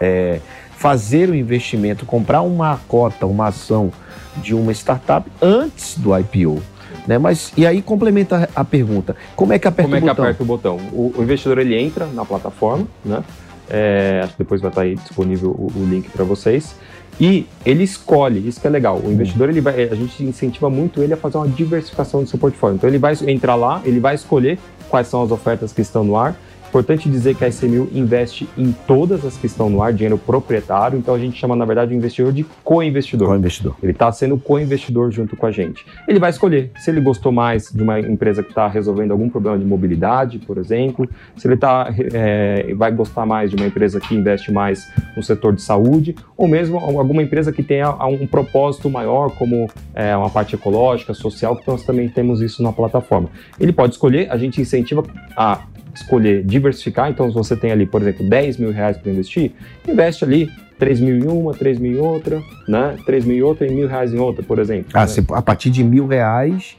é, 0.00 0.40
fazer 0.72 1.28
o 1.28 1.34
investimento, 1.34 2.06
comprar 2.06 2.40
uma 2.42 2.78
cota, 2.88 3.26
uma 3.26 3.48
ação 3.48 3.92
de 4.38 4.54
uma 4.54 4.72
startup 4.72 5.30
antes 5.42 5.98
do 5.98 6.16
IPO. 6.16 6.62
Né? 7.06 7.18
Mas 7.18 7.52
e 7.56 7.66
aí 7.66 7.82
complementa 7.82 8.48
a 8.54 8.64
pergunta: 8.64 9.16
como 9.36 9.52
é 9.52 9.58
que 9.58 9.66
aperta 9.66 9.90
como 9.90 9.96
o 9.96 10.00
botão? 10.00 10.14
Como 10.14 10.28
é 10.28 10.34
que 10.34 10.42
aperta 10.42 10.42
o 10.42 10.46
botão? 10.46 10.76
O, 10.92 11.14
o, 11.18 11.22
investidor 11.22 11.58
ele 11.58 11.76
entra 11.76 12.06
na 12.06 12.24
plataforma, 12.24 12.86
né? 13.04 13.22
É, 13.68 14.20
acho 14.24 14.32
que 14.32 14.38
depois 14.38 14.60
vai 14.60 14.70
estar 14.70 14.82
aí 14.82 14.96
disponível 14.96 15.50
o, 15.50 15.70
o 15.76 15.86
link 15.86 16.08
para 16.10 16.24
vocês. 16.24 16.74
E 17.20 17.46
ele 17.66 17.84
escolhe, 17.84 18.48
isso 18.48 18.60
que 18.60 18.66
é 18.66 18.70
legal. 18.70 18.96
O 18.96 19.08
hum. 19.08 19.12
investidor, 19.12 19.48
ele 19.48 19.60
vai, 19.60 19.84
a 19.84 19.94
gente 19.94 20.24
incentiva 20.24 20.70
muito 20.70 21.02
ele 21.02 21.12
a 21.12 21.16
fazer 21.16 21.36
uma 21.36 21.48
diversificação 21.48 22.22
do 22.22 22.28
seu 22.28 22.38
portfólio. 22.38 22.76
Então 22.76 22.88
ele 22.88 22.98
vai 22.98 23.14
entrar 23.26 23.54
lá, 23.54 23.80
ele 23.84 24.00
vai 24.00 24.14
escolher 24.14 24.58
quais 24.88 25.06
são 25.06 25.22
as 25.22 25.30
ofertas 25.30 25.72
que 25.72 25.82
estão 25.82 26.02
no 26.02 26.16
ar 26.16 26.34
Importante 26.70 27.08
dizer 27.08 27.34
que 27.34 27.44
a 27.44 27.48
SMU 27.48 27.88
investe 27.92 28.48
em 28.56 28.70
todas 28.86 29.24
as 29.24 29.36
que 29.36 29.46
estão 29.46 29.68
no 29.68 29.82
ar, 29.82 29.92
dinheiro 29.92 30.16
proprietário, 30.16 30.96
então 30.96 31.12
a 31.12 31.18
gente 31.18 31.36
chama, 31.36 31.56
na 31.56 31.64
verdade, 31.64 31.92
o 31.92 31.96
investidor 31.96 32.32
de 32.32 32.46
co-investidor. 32.62 33.26
Co-investidor. 33.26 33.74
Ele 33.82 33.90
está 33.90 34.12
sendo 34.12 34.38
co-investidor 34.38 35.10
junto 35.10 35.36
com 35.36 35.46
a 35.46 35.50
gente. 35.50 35.84
Ele 36.06 36.20
vai 36.20 36.30
escolher 36.30 36.70
se 36.76 36.88
ele 36.88 37.00
gostou 37.00 37.32
mais 37.32 37.72
de 37.72 37.82
uma 37.82 37.98
empresa 37.98 38.40
que 38.40 38.50
está 38.50 38.68
resolvendo 38.68 39.10
algum 39.10 39.28
problema 39.28 39.58
de 39.58 39.64
mobilidade, 39.64 40.38
por 40.38 40.58
exemplo, 40.58 41.10
se 41.36 41.48
ele 41.48 41.56
tá, 41.56 41.92
é, 42.12 42.72
vai 42.74 42.92
gostar 42.92 43.26
mais 43.26 43.50
de 43.50 43.56
uma 43.56 43.66
empresa 43.66 43.98
que 43.98 44.14
investe 44.14 44.52
mais 44.52 44.88
no 45.16 45.24
setor 45.24 45.52
de 45.52 45.62
saúde, 45.62 46.14
ou 46.36 46.46
mesmo 46.46 46.78
alguma 46.78 47.20
empresa 47.20 47.50
que 47.50 47.64
tenha 47.64 47.90
um 48.06 48.28
propósito 48.28 48.88
maior, 48.88 49.30
como 49.36 49.68
é, 49.92 50.16
uma 50.16 50.30
parte 50.30 50.54
ecológica, 50.54 51.12
social, 51.14 51.56
que 51.56 51.66
nós 51.66 51.82
também 51.82 52.08
temos 52.08 52.40
isso 52.40 52.62
na 52.62 52.72
plataforma. 52.72 53.28
Ele 53.58 53.72
pode 53.72 53.94
escolher, 53.94 54.30
a 54.30 54.36
gente 54.36 54.60
incentiva 54.60 55.02
a 55.36 55.62
escolher 55.94 56.44
diversificar, 56.44 57.10
então 57.10 57.28
se 57.28 57.34
você 57.34 57.56
tem 57.56 57.72
ali, 57.72 57.86
por 57.86 58.02
exemplo, 58.02 58.28
10 58.28 58.56
mil 58.58 58.72
reais 58.72 58.96
para 58.96 59.10
investir, 59.10 59.52
investe 59.86 60.24
ali 60.24 60.48
3 60.78 61.00
mil 61.00 61.18
em 61.18 61.26
uma, 61.26 61.52
3 61.52 61.78
mil 61.78 61.92
em 61.92 61.98
outra, 61.98 62.42
né? 62.66 62.96
3 63.04 63.24
mil 63.24 63.36
em 63.36 63.42
outra 63.42 63.66
e 63.66 63.70
mil 63.70 63.86
reais 63.86 64.14
em 64.14 64.18
outra, 64.18 64.42
por 64.42 64.58
exemplo. 64.58 64.90
Ah, 64.94 65.00
né? 65.00 65.06
se, 65.06 65.24
a 65.30 65.42
partir 65.42 65.70
de 65.70 65.84
mil 65.84 66.06
reais 66.06 66.76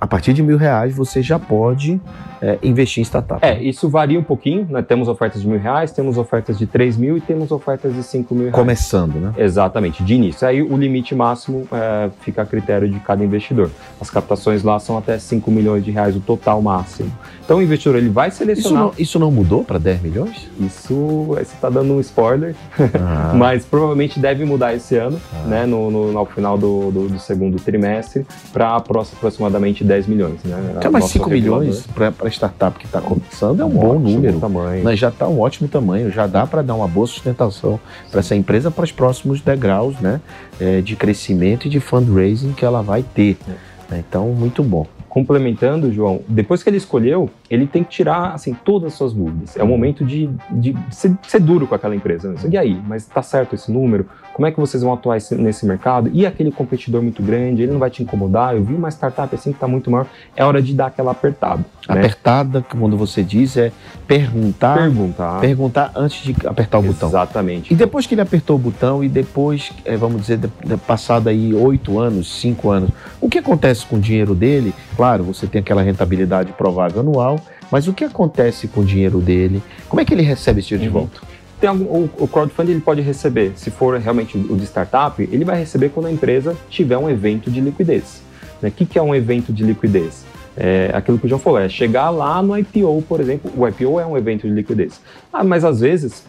a 0.00 0.06
partir 0.06 0.32
de 0.32 0.42
mil 0.42 0.56
reais 0.56 0.94
você 0.94 1.22
já 1.22 1.38
pode 1.38 2.00
é, 2.40 2.56
investir 2.62 3.00
em 3.00 3.04
startup. 3.04 3.44
É, 3.44 3.60
isso 3.60 3.88
varia 3.88 4.18
um 4.18 4.22
pouquinho, 4.22 4.66
né? 4.70 4.80
Temos 4.80 5.08
ofertas 5.08 5.42
de 5.42 5.48
mil 5.48 5.58
reais, 5.58 5.90
temos 5.90 6.16
ofertas 6.16 6.56
de 6.56 6.66
três 6.66 6.96
mil 6.96 7.16
e 7.16 7.20
temos 7.20 7.50
ofertas 7.50 7.92
de 7.94 8.02
cinco 8.02 8.32
mil 8.34 8.44
reais. 8.44 8.54
Começando, 8.54 9.14
né? 9.16 9.32
Exatamente, 9.36 10.04
de 10.04 10.14
início. 10.14 10.46
Aí 10.46 10.62
o 10.62 10.76
limite 10.76 11.14
máximo 11.16 11.66
é, 11.72 12.10
fica 12.20 12.42
a 12.42 12.46
critério 12.46 12.88
de 12.88 13.00
cada 13.00 13.24
investidor. 13.24 13.70
As 14.00 14.08
captações 14.08 14.62
lá 14.62 14.78
são 14.78 14.96
até 14.96 15.18
5 15.18 15.50
milhões 15.50 15.84
de 15.84 15.90
reais 15.90 16.14
o 16.16 16.20
total 16.20 16.62
máximo. 16.62 17.10
Então 17.44 17.58
o 17.58 17.62
investidor 17.62 17.96
ele 17.96 18.08
vai 18.08 18.28
Isso 18.28 18.38
selecionar. 18.38 18.82
não, 18.84 18.92
isso 18.98 19.18
não 19.18 19.30
mudou 19.32 19.64
para 19.64 19.78
10 19.78 20.02
milhões? 20.02 20.48
Isso, 20.60 21.24
você 21.28 21.40
está 21.42 21.68
dando 21.68 21.94
um 21.94 22.00
spoiler, 22.00 22.54
Ah, 22.94 23.32
mas 23.36 23.64
provavelmente 23.64 24.20
deve 24.20 24.44
mudar 24.44 24.74
esse 24.74 24.96
ano, 24.96 25.20
Ah. 25.34 25.46
né, 25.48 25.66
no, 25.66 25.90
no, 25.90 26.12
no 26.12 26.24
final 26.26 26.56
do, 26.56 26.90
do, 26.92 27.08
do 27.08 27.18
segundo 27.18 27.58
trimestre, 27.58 28.24
para 28.52 28.76
aproximadamente 28.76 29.77
10 29.84 30.06
milhões. 30.06 30.42
Né? 30.44 30.74
Então, 30.76 30.90
mas 30.92 31.02
Nosso 31.04 31.12
5 31.14 31.28
regulador- 31.30 31.60
milhões 31.60 31.86
para 31.86 32.28
startup 32.30 32.78
que 32.78 32.86
está 32.86 33.00
começando 33.00 33.60
é 33.60 33.64
um 33.64 33.78
ótimo 33.78 33.98
bom 34.00 34.10
número. 34.10 34.40
tamanho. 34.40 34.84
Mas 34.84 34.98
já 34.98 35.08
está 35.08 35.26
um 35.28 35.40
ótimo 35.40 35.68
tamanho, 35.68 36.10
já 36.10 36.26
dá 36.26 36.46
para 36.46 36.62
dar 36.62 36.74
uma 36.74 36.88
boa 36.88 37.06
sustentação 37.06 37.78
para 38.10 38.20
essa 38.20 38.34
empresa 38.34 38.70
para 38.70 38.84
os 38.84 38.92
próximos 38.92 39.40
degraus 39.40 39.98
né, 40.00 40.20
é, 40.60 40.80
de 40.80 40.96
crescimento 40.96 41.66
e 41.66 41.70
de 41.70 41.80
fundraising 41.80 42.52
que 42.52 42.64
ela 42.64 42.82
vai 42.82 43.02
ter. 43.02 43.36
É. 43.48 43.94
né? 43.94 44.04
Então, 44.08 44.26
muito 44.28 44.62
bom. 44.62 44.86
Complementando, 45.22 45.92
João, 45.92 46.20
depois 46.28 46.62
que 46.62 46.70
ele 46.70 46.76
escolheu, 46.76 47.28
ele 47.50 47.66
tem 47.66 47.82
que 47.82 47.90
tirar 47.90 48.34
assim 48.34 48.54
todas 48.64 48.92
as 48.92 48.98
suas 48.98 49.12
dúvidas. 49.12 49.56
É 49.56 49.64
o 49.64 49.66
momento 49.66 50.04
de, 50.04 50.30
de 50.48 50.76
ser, 50.92 51.12
ser 51.26 51.40
duro 51.40 51.66
com 51.66 51.74
aquela 51.74 51.96
empresa. 51.96 52.28
né? 52.30 52.38
E 52.48 52.56
aí, 52.56 52.80
mas 52.86 53.02
está 53.02 53.20
certo 53.20 53.52
esse 53.56 53.72
número? 53.72 54.06
Como 54.32 54.46
é 54.46 54.52
que 54.52 54.60
vocês 54.60 54.80
vão 54.80 54.92
atuar 54.92 55.16
esse- 55.16 55.34
nesse 55.34 55.66
mercado? 55.66 56.08
E 56.12 56.24
aquele 56.24 56.52
competidor 56.52 57.02
muito 57.02 57.20
grande, 57.20 57.62
ele 57.64 57.72
não 57.72 57.80
vai 57.80 57.90
te 57.90 58.00
incomodar? 58.00 58.54
Eu 58.54 58.62
vi 58.62 58.74
uma 58.74 58.88
startup 58.90 59.34
assim 59.34 59.50
que 59.50 59.56
está 59.56 59.66
muito 59.66 59.90
maior. 59.90 60.06
É 60.36 60.44
hora 60.44 60.62
de 60.62 60.72
dar 60.72 60.86
aquela 60.86 61.10
apertada. 61.10 61.64
Né? 61.88 61.98
Apertada, 61.98 62.64
quando 62.70 62.96
você 62.96 63.24
diz, 63.24 63.56
é 63.56 63.72
perguntar, 64.06 64.76
Perguntar. 64.78 65.40
perguntar 65.40 65.92
antes 65.96 66.22
de 66.22 66.46
apertar 66.46 66.78
o 66.78 66.82
botão. 66.82 67.08
Exatamente. 67.08 67.72
E 67.72 67.76
depois 67.76 68.06
que 68.06 68.14
ele 68.14 68.20
apertou 68.20 68.54
o 68.54 68.58
botão 68.58 69.02
e 69.02 69.08
depois, 69.08 69.72
eh, 69.84 69.96
vamos 69.96 70.20
dizer, 70.22 70.38
de- 70.38 70.50
de- 70.64 70.76
passado 70.76 71.28
aí 71.28 71.52
oito 71.52 71.98
anos, 71.98 72.40
cinco 72.40 72.70
anos, 72.70 72.90
o 73.20 73.28
que 73.28 73.38
acontece 73.38 73.84
com 73.84 73.96
o 73.96 74.00
dinheiro 74.00 74.34
dele? 74.34 74.72
Claro, 74.96 75.07
você 75.16 75.46
tem 75.46 75.60
aquela 75.60 75.82
rentabilidade 75.82 76.52
provável 76.52 77.00
anual, 77.00 77.40
mas 77.70 77.88
o 77.88 77.92
que 77.92 78.04
acontece 78.04 78.68
com 78.68 78.80
o 78.80 78.84
dinheiro 78.84 79.18
dele? 79.20 79.62
Como 79.88 80.00
é 80.00 80.04
que 80.04 80.12
ele 80.12 80.22
recebe 80.22 80.60
esse 80.60 80.68
dinheiro 80.68 80.90
de 80.90 80.96
Uhum. 80.96 81.04
volta? 81.06 81.20
Tem 81.60 81.68
algum, 81.68 81.84
o, 81.84 82.10
o 82.18 82.28
crowdfunding 82.28 82.72
ele 82.72 82.80
pode 82.80 83.00
receber, 83.00 83.52
se 83.56 83.70
for 83.70 83.98
realmente 83.98 84.36
o 84.38 84.56
de 84.56 84.64
startup, 84.64 85.20
ele 85.20 85.44
vai 85.44 85.58
receber 85.58 85.88
quando 85.88 86.06
a 86.06 86.12
empresa 86.12 86.56
tiver 86.70 86.96
um 86.98 87.10
evento 87.10 87.50
de 87.50 87.60
liquidez. 87.60 88.22
né? 88.62 88.68
O 88.68 88.72
que, 88.72 88.84
que 88.86 88.98
é 88.98 89.02
um 89.02 89.14
evento 89.14 89.52
de 89.52 89.64
liquidez? 89.64 90.24
É 90.56 90.90
aquilo 90.92 91.18
que 91.18 91.26
o 91.26 91.28
João 91.28 91.38
falou, 91.40 91.60
é 91.60 91.68
chegar 91.68 92.10
lá 92.10 92.42
no 92.42 92.56
IPO, 92.58 93.02
por 93.08 93.20
exemplo. 93.20 93.50
O 93.56 93.66
IPO 93.66 94.00
é 94.00 94.06
um 94.06 94.16
evento 94.16 94.46
de 94.48 94.52
liquidez. 94.52 95.00
Ah, 95.32 95.44
mas 95.44 95.64
às 95.64 95.78
vezes, 95.80 96.24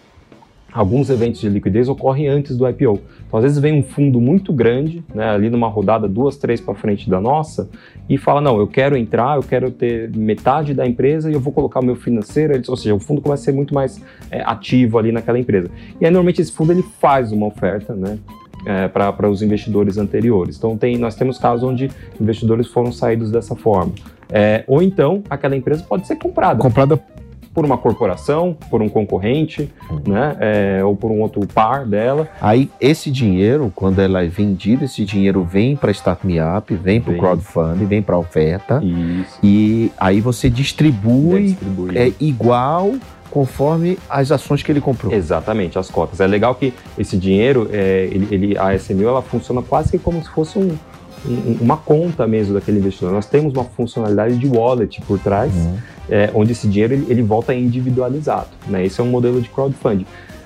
alguns 0.71 1.09
eventos 1.09 1.41
de 1.41 1.49
liquidez 1.49 1.89
ocorrem 1.89 2.27
antes 2.27 2.55
do 2.55 2.67
IPO. 2.67 2.99
Então, 3.27 3.37
às 3.37 3.43
vezes 3.43 3.57
vem 3.59 3.73
um 3.73 3.83
fundo 3.83 4.19
muito 4.19 4.51
grande, 4.53 5.03
né, 5.13 5.29
ali 5.29 5.49
numa 5.49 5.67
rodada 5.67 6.07
duas, 6.07 6.37
três 6.37 6.59
para 6.61 6.73
frente 6.75 7.09
da 7.09 7.19
nossa, 7.19 7.69
e 8.09 8.17
fala, 8.17 8.41
não, 8.41 8.59
eu 8.59 8.67
quero 8.67 8.97
entrar, 8.97 9.37
eu 9.37 9.43
quero 9.43 9.71
ter 9.71 10.09
metade 10.15 10.73
da 10.73 10.85
empresa 10.85 11.29
e 11.29 11.33
eu 11.33 11.39
vou 11.39 11.53
colocar 11.53 11.79
o 11.79 11.85
meu 11.85 11.95
financeiro, 11.95 12.61
ou 12.67 12.75
seja, 12.75 12.93
o 12.93 12.99
fundo 12.99 13.21
começa 13.21 13.43
a 13.43 13.45
ser 13.45 13.51
muito 13.51 13.73
mais 13.73 14.01
é, 14.31 14.41
ativo 14.41 14.97
ali 14.97 15.11
naquela 15.11 15.39
empresa. 15.39 15.69
E 15.99 16.05
aí, 16.05 16.11
normalmente, 16.11 16.41
esse 16.41 16.51
fundo 16.51 16.71
ele 16.71 16.83
faz 16.99 17.31
uma 17.31 17.47
oferta, 17.47 17.93
né, 17.93 18.17
é, 18.65 18.87
para 18.87 19.29
os 19.29 19.41
investidores 19.41 19.97
anteriores. 19.97 20.57
Então, 20.57 20.77
tem, 20.77 20.97
nós 20.97 21.15
temos 21.15 21.37
casos 21.37 21.63
onde 21.63 21.89
investidores 22.19 22.67
foram 22.67 22.91
saídos 22.91 23.31
dessa 23.31 23.55
forma. 23.55 23.93
É, 24.31 24.63
ou 24.67 24.81
então, 24.81 25.23
aquela 25.29 25.55
empresa 25.55 25.83
pode 25.87 26.05
ser 26.05 26.15
comprada 26.15 26.61
Comprada 26.61 27.01
por 27.53 27.65
uma 27.65 27.77
corporação, 27.77 28.55
por 28.69 28.81
um 28.81 28.87
concorrente, 28.89 29.69
né, 30.07 30.35
é, 30.39 30.81
ou 30.83 30.95
por 30.95 31.11
um 31.11 31.19
outro 31.21 31.45
par 31.47 31.85
dela. 31.85 32.27
Aí, 32.39 32.69
esse 32.79 33.09
dinheiro, 33.11 33.71
quando 33.75 33.99
ela 33.99 34.23
é 34.23 34.27
vendida, 34.27 34.85
esse 34.85 35.03
dinheiro 35.03 35.43
vem 35.43 35.75
para 35.75 35.91
Start 35.91 36.19
Me 36.23 36.37
Up, 36.39 36.73
vem 36.75 37.01
para 37.01 37.09
o 37.09 37.13
Vem. 37.13 37.21
crowdfunding, 37.21 37.85
vem 37.85 38.01
para 38.01 38.15
a 38.15 38.19
oferta, 38.19 38.81
Isso. 38.83 39.39
e 39.43 39.91
aí 39.97 40.21
você 40.21 40.49
distribui 40.49 41.43
distribuir. 41.47 41.97
é, 41.97 42.11
igual 42.19 42.93
conforme 43.31 43.95
as 44.09 44.31
ações 44.31 44.63
que 44.63 44.71
ele 44.71 44.81
comprou. 44.81 45.13
Exatamente, 45.13 45.77
as 45.77 45.87
cotas. 45.89 46.19
É 46.19 46.25
legal 46.25 46.55
que 46.55 46.73
esse 46.97 47.15
dinheiro, 47.15 47.69
é, 47.71 48.09
ele, 48.11 48.27
ele- 48.31 48.57
a 48.57 48.73
SMU, 48.73 49.07
ela 49.07 49.21
funciona 49.21 49.61
quase 49.61 49.91
que 49.91 49.99
como 49.99 50.19
se 50.23 50.29
fosse 50.31 50.57
um- 50.57 50.75
um- 51.25 51.57
uma 51.61 51.77
conta 51.77 52.25
mesmo 52.27 52.53
daquele 52.53 52.79
investidor. 52.79 53.11
Nós 53.11 53.25
temos 53.25 53.53
uma 53.53 53.63
funcionalidade 53.63 54.37
de 54.37 54.47
wallet 54.47 55.01
por 55.01 55.19
trás, 55.19 55.53
Uhum. 55.53 55.77
é, 56.09 56.29
onde 56.33 56.51
esse 56.53 56.67
dinheiro 56.67 56.93
ele, 56.93 57.05
ele 57.09 57.21
volta 57.21 57.53
individualizado. 57.53 58.47
Né? 58.67 58.85
Esse 58.85 58.99
é 59.01 59.03
um 59.03 59.07
modelo 59.09 59.41
de 59.41 59.49
crowdfunding. 59.49 60.05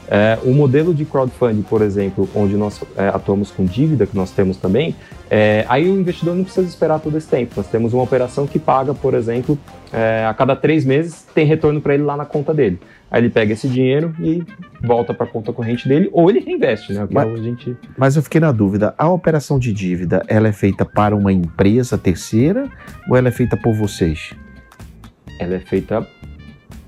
É, 0.10 0.38
o 0.44 0.54
modelo 0.54 0.94
de 0.94 1.06
crowdfunding, 1.06 1.62
por 1.62 1.82
exemplo, 1.82 2.28
onde 2.36 2.56
nós 2.56 2.82
é, 2.98 3.08
atuamos 3.08 3.52
com 3.52 3.66
dívida, 3.66 4.06
que 4.06 4.16
nós 4.16 4.32
temos 4.32 4.58
também, 4.58 4.96
é, 5.30 5.66
aí 5.68 5.90
o 5.90 6.00
investidor 6.00 6.36
não 6.36 6.44
precisa 6.44 6.68
esperar 6.68 7.00
todo 7.00 7.18
esse 7.18 7.28
tempo. 7.28 7.54
Nós 7.58 7.68
temos 7.68 7.94
uma 7.94 8.04
operação 8.04 8.46
que 8.46 8.60
paga, 8.60 8.94
por 8.94 9.14
exemplo, 9.14 9.58
é, 9.92 10.26
a 10.26 10.34
cada 10.34 10.56
três 10.56 10.86
meses 10.86 11.26
tem 11.34 11.46
retorno 11.46 11.82
para 11.82 11.94
ele 11.94 12.04
lá 12.04 12.18
na 12.18 12.26
conta 12.26 12.54
dele. 12.54 12.80
Aí 13.10 13.22
ele 13.22 13.30
pega 13.30 13.54
esse 13.54 13.68
dinheiro 13.68 14.14
e 14.20 14.44
volta 14.82 15.14
para 15.14 15.26
a 15.26 15.30
conta 15.30 15.54
corrente 15.54 15.88
dele, 15.88 16.10
ou 16.12 16.30
ele 16.30 16.40
reinveste, 16.40 16.94
né? 16.94 17.08
Mas- 17.10 17.42
gente 17.42 17.78
Mas 17.98 18.16
eu 18.16 18.24
fiquei 18.24 18.42
na 18.42 18.52
dúvida, 18.52 18.94
a 18.98 19.10
operação 19.10 19.58
de 19.58 19.72
dívida, 19.72 20.24
ela 20.28 20.48
é 20.48 20.52
feita 20.52 20.84
para 20.86 21.16
uma 21.16 21.32
empresa 21.32 21.98
terceira 21.98 22.68
ou 23.10 23.16
ela 23.16 23.28
é 23.30 23.32
feita 23.32 23.56
por 23.56 23.74
vocês? 23.74 24.34
ela 25.40 25.56
é 25.56 25.60
feita 25.60 26.08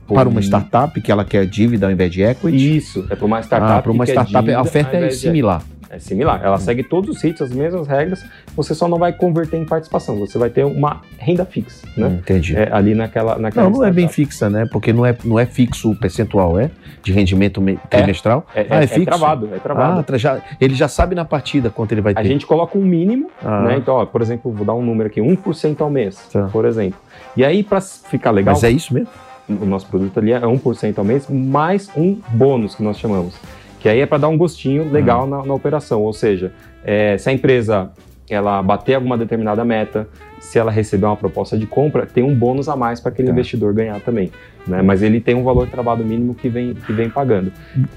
por 0.08 0.16
Para 0.16 0.30
uma 0.30 0.40
um- 0.40 0.44
startup 0.44 1.00
que 1.02 1.12
ela 1.12 1.26
quer 1.26 1.46
dívida 1.46 1.86
ao 1.88 1.92
invés 1.92 2.12
de 2.12 2.22
equity? 2.22 2.78
Isso, 2.78 3.06
é 3.10 3.16
para 3.16 3.26
uma 3.26 3.40
startup. 3.42 3.72
ah, 3.72 3.82
para 3.82 3.92
uma 3.92 4.06
startup 4.06 4.54
a 4.54 4.62
oferta 4.62 4.96
é 4.98 5.10
similar. 5.10 5.62
É 5.88 6.00
similar. 6.00 6.42
Ela 6.44 6.58
segue 6.58 6.84
todos 6.84 7.16
os 7.16 7.22
ritos, 7.24 7.42
as 7.44 7.52
mesmas 7.52 7.88
regras, 7.88 8.26
você 8.56 8.74
só 8.76 8.86
não 8.88 8.98
vai 8.98 9.14
converter 9.14 9.56
em 9.58 9.66
participação, 9.66 10.18
você 10.18 10.38
vai 10.38 10.50
ter 10.50 10.66
uma 10.66 11.02
renda 11.18 11.46
fixa, 11.46 11.88
né? 11.96 12.08
Entendi. 12.20 12.56
É, 12.58 12.68
ali 12.72 12.94
naquela, 12.94 13.38
naquela 13.38 13.70
Não, 13.70 13.78
não 13.78 13.86
é 13.86 13.92
bem 13.92 14.06
startup. 14.06 14.16
fixa, 14.16 14.50
né? 14.50 14.68
Porque 14.70 14.92
não 14.92 15.06
é, 15.06 15.16
não 15.24 15.40
é 15.40 15.46
fixo 15.46 15.92
o 15.92 15.96
percentual, 15.96 16.60
é? 16.60 16.70
De 17.02 17.14
rendimento 17.14 17.62
me- 17.62 17.80
trimestral? 17.90 18.46
É, 18.54 18.66
ah, 18.70 18.82
é, 18.82 18.84
é 18.84 18.88
fixo? 18.88 19.06
travado, 19.06 19.50
é 19.54 19.60
travado. 19.60 20.04
Ah, 20.12 20.18
já, 20.18 20.42
ele 20.60 20.74
já 20.76 20.88
sabe 20.90 21.16
na 21.16 21.24
partida 21.24 21.70
quanto 21.70 21.92
ele 21.94 22.02
vai 22.02 22.14
ter. 22.14 22.20
a 22.20 22.24
gente 22.24 22.46
coloca 22.46 22.78
um 22.78 22.84
mínimo, 22.84 23.30
Ah. 23.44 23.62
né? 23.62 23.78
Então, 23.78 23.94
ó, 23.96 24.06
por 24.06 24.22
exemplo, 24.22 24.52
vou 24.52 24.66
dar 24.66 24.74
um 24.74 24.84
número 24.84 25.08
aqui, 25.08 25.22
1% 25.22 25.82
ao 25.82 25.90
mês, 25.90 26.18
Tá. 26.34 26.50
por 26.52 26.66
exemplo. 26.66 27.00
E 27.38 27.46
aí, 27.46 27.64
para 27.64 27.80
ficar 27.80 28.32
legal, 28.32 28.54
Mas 28.56 28.64
é 28.64 28.72
isso 28.72 28.94
mesmo? 28.94 29.08
O 29.48 29.66
nosso 29.66 29.88
produto 29.88 30.18
ali 30.20 30.32
é 30.32 30.40
1% 30.40 30.98
ao 30.98 31.04
mês, 31.06 31.28
mais 31.30 31.90
um 31.96 32.18
bônus 32.34 32.76
que 32.76 32.84
nós 32.84 32.98
chamamos. 32.98 33.36
Que 33.80 33.90
aí 33.90 34.00
é 34.00 34.06
para 34.06 34.18
dar 34.18 34.28
um 34.30 34.38
gostinho 34.38 34.92
legal 34.92 35.28
na, 35.28 35.46
na 35.46 35.54
operação. 35.54 36.02
Ou 36.02 36.14
seja, 36.14 36.52
é, 36.84 37.18
se 37.18 37.30
a 37.30 37.34
empresa 37.34 37.92
ela 38.28 38.62
bater 38.64 38.96
alguma 38.96 39.16
determinada 39.18 39.64
meta, 39.64 40.08
se 40.40 40.58
ela 40.58 40.72
receber 40.72 41.06
uma 41.06 41.16
proposta 41.16 41.56
de 41.56 41.68
compra, 41.68 42.08
tem 42.08 42.24
um 42.24 42.34
bônus 42.34 42.68
a 42.68 42.76
mais 42.76 43.00
para 43.00 43.12
aquele 43.12 43.28
Tá. 43.28 43.34
investidor 43.34 43.72
ganhar 43.74 44.00
também. 44.02 44.32
Né? 44.68 44.82
Mas 44.82 45.04
ele 45.04 45.20
tem 45.22 45.36
um 45.36 45.44
valor 45.44 45.68
travado 45.68 46.04
mínimo 46.04 46.34
que 46.34 46.50
vem, 46.50 46.74
que 46.74 46.92
vem 46.92 47.08
pagando. 47.08 47.52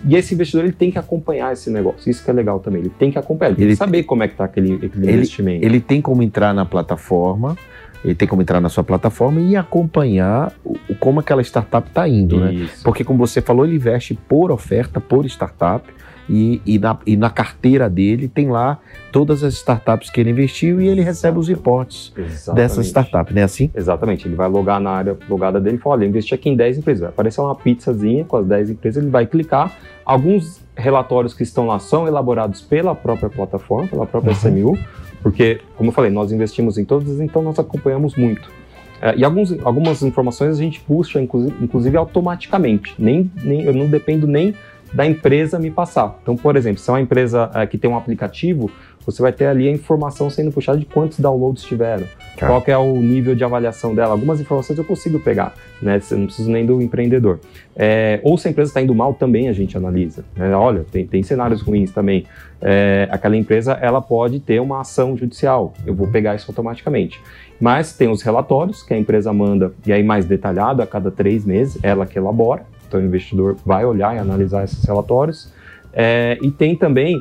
E 0.07 0.15
esse 0.15 0.35
investidor 0.35 0.65
ele 0.65 0.73
tem 0.75 0.91
que 0.91 0.99
acompanhar 0.99 1.55
esse 1.55 1.71
negócio. 1.71 2.11
Isso 2.11 2.23
que 2.23 2.31
é 2.31 2.35
legal 2.35 2.61
também. 2.61 2.83
Ele 2.83 2.91
tem 2.91 3.11
que 3.11 3.19
acompanhar, 3.19 3.51
ele, 3.51 3.57
tem 3.57 3.65
Ele- 3.65 3.73
que 3.73 3.79
saber 3.79 4.03
como 4.03 4.23
é 4.23 4.29
que 4.29 4.35
está 4.35 4.45
aquele, 4.45 4.75
aquele 4.75 5.11
investimento. 5.13 5.65
Ele 5.65 5.81
tem 5.81 6.03
como 6.03 6.23
entrar 6.23 6.53
na 6.53 6.67
plataforma, 6.67 7.57
ele 8.05 8.15
tem 8.15 8.29
como 8.29 8.43
entrar 8.43 8.61
na 8.61 8.69
sua 8.69 8.85
plataforma 8.85 9.41
e 9.41 9.57
acompanhar 9.57 10.53
o, 10.65 10.77
como 10.99 11.21
aquela 11.21 11.43
startup 11.43 11.89
está 11.89 12.09
indo, 12.09 12.41
né? 12.41 12.55
Isso. 12.55 12.83
Porque, 12.85 13.05
como 13.05 13.19
você 13.19 13.41
falou, 13.41 13.65
ele 13.65 13.77
investe 13.77 14.15
por 14.29 14.51
oferta, 14.51 15.01
por 15.01 15.27
startup, 15.27 15.85
e, 16.29 16.61
e, 16.67 16.79
na, 16.79 16.99
e 17.07 17.17
na 17.17 17.31
carteira 17.31 17.89
dele 17.89 18.29
tem 18.29 18.51
lá 18.51 18.79
todas 19.11 19.43
as 19.43 19.55
startups 19.55 20.11
que 20.11 20.21
ele 20.21 20.31
investiu 20.31 20.81
e 20.81 20.87
ele 20.87 21.01
recebe 21.01 21.39
os 21.39 21.49
reportes 21.49 22.13
Exatamente. 22.17 22.55
dessas 22.55 22.87
startups, 22.87 23.35
né? 23.35 23.43
Assim? 23.43 23.71
Exatamente, 23.75 24.29
ele 24.29 24.35
vai 24.35 24.49
logar 24.49 24.79
na 24.79 24.91
área 24.91 25.17
logada 25.29 25.59
dele 25.59 25.77
e 25.77 25.79
fala, 25.79 25.97
olha, 25.97 26.05
eu 26.05 26.09
investi 26.11 26.35
aqui 26.35 26.51
em 26.51 26.57
10 26.57 26.79
empresas, 26.79 27.01
vai 27.01 27.09
aparecer 27.09 27.41
uma 27.41 27.55
pizzazinha 27.55 28.25
com 28.25 28.37
as 28.37 28.47
10 28.47 28.71
empresas, 28.71 29.03
ele 29.03 29.11
vai 29.11 29.27
clicar, 29.27 29.73
alguns 30.05 30.61
relatórios 30.77 31.33
que 31.33 31.43
estão 31.43 31.67
lá 31.67 31.79
são 31.79 32.07
elaborados 32.07 32.61
pela 32.61 32.95
própria 32.95 33.31
plataforma, 33.31 33.89
pela 33.89 34.07
própria. 34.07 34.33
SMU, 34.33 34.79
porque, 35.23 35.61
como 35.77 35.91
eu 35.91 35.95
falei, 35.95 36.11
nós 36.11 36.33
investimos 36.33 36.79
em 36.79 36.85
todas, 36.85 37.21
então 37.21 37.43
nós 37.43 37.59
acompanhamos 37.59 38.15
muito. 38.17 38.51
É, 39.01 39.17
e 39.17 39.25
alguns, 39.25 39.53
algumas 39.65 40.03
informações 40.03 40.59
a 40.59 40.63
gente 40.63 40.81
puxa, 40.81 41.21
inclusive, 41.21 41.97
automaticamente, 41.97 42.95
nem, 42.99 43.31
nem, 43.43 43.63
eu 43.63 43.73
não 43.73 43.87
dependo 43.87 44.27
nem 44.27 44.55
da 44.93 45.07
empresa 45.07 45.59
me 45.59 45.71
passar. 45.71 46.19
Então, 46.23 46.37
por 46.37 46.57
exemplo, 46.57 46.81
se 46.81 46.89
é 46.89 46.93
uma 46.93 47.01
empresa 47.01 47.51
é, 47.55 47.67
que 47.67 47.77
tem 47.79 47.91
um 47.91 47.97
aplicativo, 47.97 48.71
você 49.05 49.23
vai 49.23 49.33
ter 49.33 49.47
ali 49.47 49.67
a 49.67 49.73
informação 49.73 50.29
sendo 50.29 50.53
puxada 50.53 50.79
de 50.79 50.85
quantos 50.85 51.19
downloads 51.19 51.63
tiveram, 51.65 52.05
Tá. 52.37 52.47
qual 52.47 52.63
é 52.67 52.77
o 52.77 52.97
nível 52.97 53.35
de 53.35 53.43
avaliação 53.43 53.95
dela. 53.95 54.13
Algumas 54.13 54.39
informações 54.39 54.79
eu 54.79 54.85
consigo 54.85 55.19
pegar, 55.19 55.55
né? 55.81 55.99
Eu 56.11 56.19
não 56.19 56.27
preciso 56.27 56.51
nem 56.51 56.65
do 56.67 56.81
empreendedor. 56.83 57.41
É, 57.75 58.21
ou 58.23 58.37
se 58.37 58.47
a 58.49 58.51
empresa 58.51 58.71
está 58.71 58.83
indo 58.83 58.95
mal, 58.95 59.15
também 59.15 59.49
a 59.49 59.53
gente 59.53 59.77
analisa. 59.77 60.25
né? 60.37 60.55
Olha, 60.55 60.85
tem, 60.93 61.07
tem 61.07 61.23
cenários 61.23 61.63
ruins 61.63 61.91
também. 61.91 62.27
É, 62.61 63.09
aquela 63.11 63.37
empresa 63.37 63.73
ela 63.81 64.01
pode 64.03 64.41
ter 64.41 64.61
uma 64.61 64.81
ação 64.83 65.17
judicial. 65.17 65.73
Eu 65.87 65.95
vou 65.95 66.07
pegar 66.09 66.35
isso 66.35 66.51
automaticamente. 66.51 67.19
Mas 67.59 67.93
tem 67.97 68.09
os 68.09 68.21
relatórios 68.23 68.83
que 68.83 68.93
a 68.95 68.99
empresa 68.99 69.33
manda, 69.33 69.73
e 69.87 69.93
aí 69.93 70.03
mais 70.03 70.27
detalhado, 70.27 70.83
a 70.83 70.87
cada 70.87 71.11
três 71.11 71.45
meses, 71.45 71.79
ela 71.83 72.05
que 72.07 72.19
elabora. 72.19 72.63
Então 72.89 72.99
o 72.99 73.05
investidor 73.05 73.57
vai 73.65 73.85
olhar 73.85 74.17
e 74.17 74.19
analisar 74.19 74.65
esses 74.65 74.83
relatórios. 74.83 75.53
É, 75.93 76.39
e 76.43 76.51
tem 76.51 76.75
também 76.75 77.17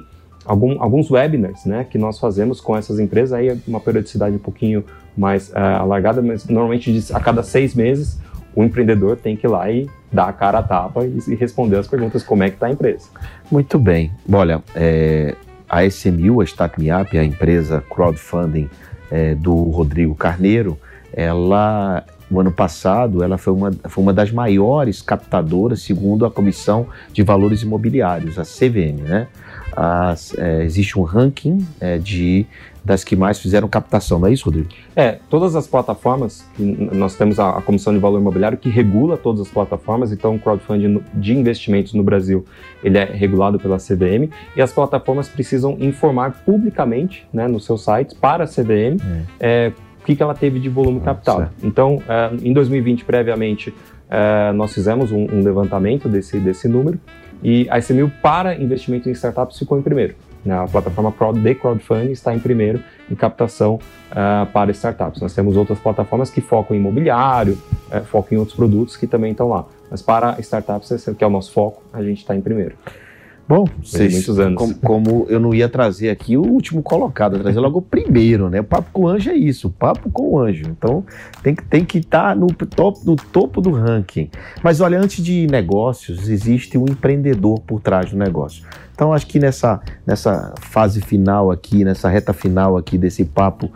algum, 0.46 0.82
alguns 0.82 1.12
webinars 1.12 1.66
né, 1.66 1.86
que 1.90 1.98
nós 1.98 2.18
fazemos 2.18 2.62
com 2.62 2.76
essas 2.76 3.00
empresas, 3.00 3.34
aí 3.34 3.60
uma 3.68 3.80
periodicidade 3.80 4.36
um 4.36 4.40
pouquinho 4.40 4.84
mais 5.16 5.50
uh, 5.50 5.58
alargada, 5.80 6.22
mas 6.22 6.46
normalmente 6.46 7.04
a 7.14 7.20
cada 7.20 7.44
seis 7.44 7.76
meses 7.76 8.20
o 8.56 8.64
empreendedor 8.64 9.18
tem 9.18 9.36
que 9.36 9.46
ir 9.46 9.50
lá 9.50 9.70
e 9.70 9.88
dar 10.12 10.30
a 10.30 10.34
cara 10.34 10.60
a 10.60 10.64
tapa 10.64 11.06
e, 11.06 11.20
e 11.28 11.36
responder 11.36 11.78
as 11.78 11.88
perguntas 11.88 12.24
como 12.24 12.44
é 12.44 12.50
que 12.50 12.56
está 12.56 12.68
a 12.68 12.72
empresa. 12.72 13.08
Muito 13.52 13.78
bem. 13.78 14.12
Olha, 14.32 14.64
é, 14.76 15.36
a 15.70 15.86
SMU, 15.86 16.42
a 16.42 16.44
Start 16.44 16.78
Me 16.78 16.92
Up, 16.92 17.18
a 17.18 17.24
empresa 17.24 17.84
crowdfunding 17.90 18.70
é, 19.12 19.36
do 19.36 19.54
Rodrigo 19.54 20.16
Carneiro, 20.16 20.78
ela 21.14 22.04
o 22.30 22.40
ano 22.40 22.52
passado, 22.52 23.24
ela 23.24 23.38
foi 23.38 23.54
uma, 23.54 23.72
foi 23.88 24.04
uma 24.04 24.14
das 24.14 24.32
maiores 24.32 25.02
captadoras, 25.02 25.82
segundo 25.82 26.26
a 26.26 26.32
Comissão 26.32 26.88
de 27.14 27.24
Valores 27.24 27.62
Imobiliários, 27.62 28.38
a 28.38 28.44
CVM. 28.44 29.02
Né? 29.04 29.28
As, 29.76 30.34
é, 30.38 30.64
existe 30.64 31.00
um 31.00 31.04
ranking 31.04 31.66
é, 31.80 31.98
de 31.98 32.46
das 32.88 33.04
que 33.04 33.18
mais 33.18 33.38
fizeram 33.38 33.68
captação, 33.68 34.18
não 34.18 34.30
é 34.30 34.32
isso, 34.32 34.46
Rodrigo? 34.46 34.70
É, 34.96 35.20
todas 35.30 35.58
as 35.58 35.68
plataformas, 35.68 36.46
nós 36.58 37.16
temos 37.16 37.38
a, 37.38 37.58
a, 37.58 37.62
Comissão 37.62 37.92
de 37.92 38.00
Valor 38.00 38.18
Imobiliário 38.18 38.58
que 38.58 38.70
regula 38.70 39.18
todas 39.18 39.42
as 39.42 39.50
plataformas, 39.50 40.14
então 40.14 40.36
o 40.36 40.40
crowdfunding 40.40 41.04
de 41.14 41.34
investimentos 41.34 41.94
no 41.94 42.02
Brasil, 42.02 42.46
ele 42.82 42.98
é 42.98 43.04
regulado 43.04 43.60
pela 43.60 43.76
CVM, 43.76 44.32
e 44.56 44.62
as 44.62 44.72
plataformas 44.72 45.28
precisam 45.28 45.76
informar 45.82 46.44
publicamente, 46.46 47.28
né, 47.34 47.46
nos 47.46 47.66
seus 47.66 47.84
sites, 47.84 48.14
para 48.14 48.46
a 48.46 48.48
CVM, 48.48 49.02
é. 49.38 49.74
É, 50.08 50.12
que, 50.12 50.16
que 50.16 50.24
ela 50.24 50.34
teve 50.34 50.60
de 50.60 50.70
volume 50.70 51.02
capital. 51.02 51.40
Certo. 51.40 51.54
Então, 51.64 52.02
é, 52.08 52.32
em 52.42 52.54
2020, 52.54 53.04
previamente, 53.04 53.74
é, 54.10 54.52
nós 54.54 54.74
fizemos 54.74 55.12
um, 55.12 55.44
levantamento 55.44 56.08
desse, 56.08 56.40
desse 56.40 56.68
número 56.68 57.00
e 57.44 57.68
a 57.70 57.78
SMU 57.78 58.10
para 58.22 58.56
investimento 58.56 59.10
em 59.10 59.12
startups 59.12 59.60
ficou 59.60 59.78
em 59.78 59.82
primeiro. 59.82 60.16
Né? 60.46 60.58
A 60.58 60.66
plataforma 60.66 61.14
de 61.34 61.56
crowdfunding 61.56 62.12
está 62.12 62.34
em 62.34 62.40
primeiro 62.40 62.82
em 63.12 63.16
captação 63.16 63.76
uh, 64.12 64.46
para 64.52 64.72
startups. 64.72 65.22
Nós 65.22 65.34
temos 65.34 65.58
outras 65.58 65.78
plataformas 65.78 66.30
que 66.30 66.40
focam 66.40 66.76
em 66.76 66.80
imobiliário, 66.80 67.58
focam 68.06 68.38
em 68.38 68.40
outros 68.40 68.56
produtos 68.56 68.96
que 68.96 69.06
também 69.06 69.32
estão 69.32 69.50
lá. 69.50 69.66
Mas 69.92 70.02
para 70.02 70.40
startups, 70.40 71.10
que 71.18 71.24
é 71.24 71.28
o 71.28 71.30
nosso 71.30 71.52
foco, 71.52 71.84
a 71.92 72.02
gente 72.02 72.20
está 72.20 72.36
em 72.36 72.42
primeiro. 72.42 72.76
Bom, 73.48 73.66
vocês, 73.82 74.14
muitos 74.14 74.40
anos. 74.40 74.58
Como, 74.58 74.76
como, 74.76 75.26
eu 75.30 75.40
não 75.40 75.54
ia 75.54 75.70
trazer 75.70 76.10
aqui 76.10 76.36
o 76.36 76.42
último 76.42 76.84
colocado, 76.84 77.40
trazer 77.40 77.60
logo 77.60 77.80
o 77.80 77.82
primeiro, 77.82 78.50
né? 78.50 78.60
O 78.60 78.64
papo 78.64 78.90
com 78.92 79.04
o 79.04 79.08
anjo 79.08 79.30
é 79.30 79.36
isso, 79.36 79.70
o 79.70 79.72
papo 79.72 80.10
com 80.10 80.34
o 80.34 80.40
anjo. 80.40 80.66
Então 80.68 81.06
tem 81.42 81.56
que 81.56 81.64
tem 81.64 81.86
que 81.86 82.00
estar 82.00 82.30
tá 82.30 82.36
no, 82.36 82.48
top, 82.48 83.00
no 83.06 83.16
topo 83.16 83.62
do 83.62 83.72
ranking. 83.72 84.30
Mas 84.62 84.82
olha, 84.82 85.00
antes 85.00 85.24
de 85.24 85.48
negócios, 85.48 86.28
existe 86.28 86.78
um 86.78 86.86
empreendedor 86.90 87.62
por 87.62 87.80
trás 87.80 88.12
do 88.12 88.18
negócio. 88.18 88.66
Então, 88.98 89.14
acho 89.14 89.28
que 89.28 89.38
nessa, 89.38 89.80
nessa 90.08 90.56
fase 90.60 91.02
final 91.02 91.52
aqui, 91.52 91.86
nessa 91.86 92.10
reta 92.10 92.34
final 92.34 92.76
aqui 92.76 92.98
desse 92.98 93.24
papo, 93.24 93.72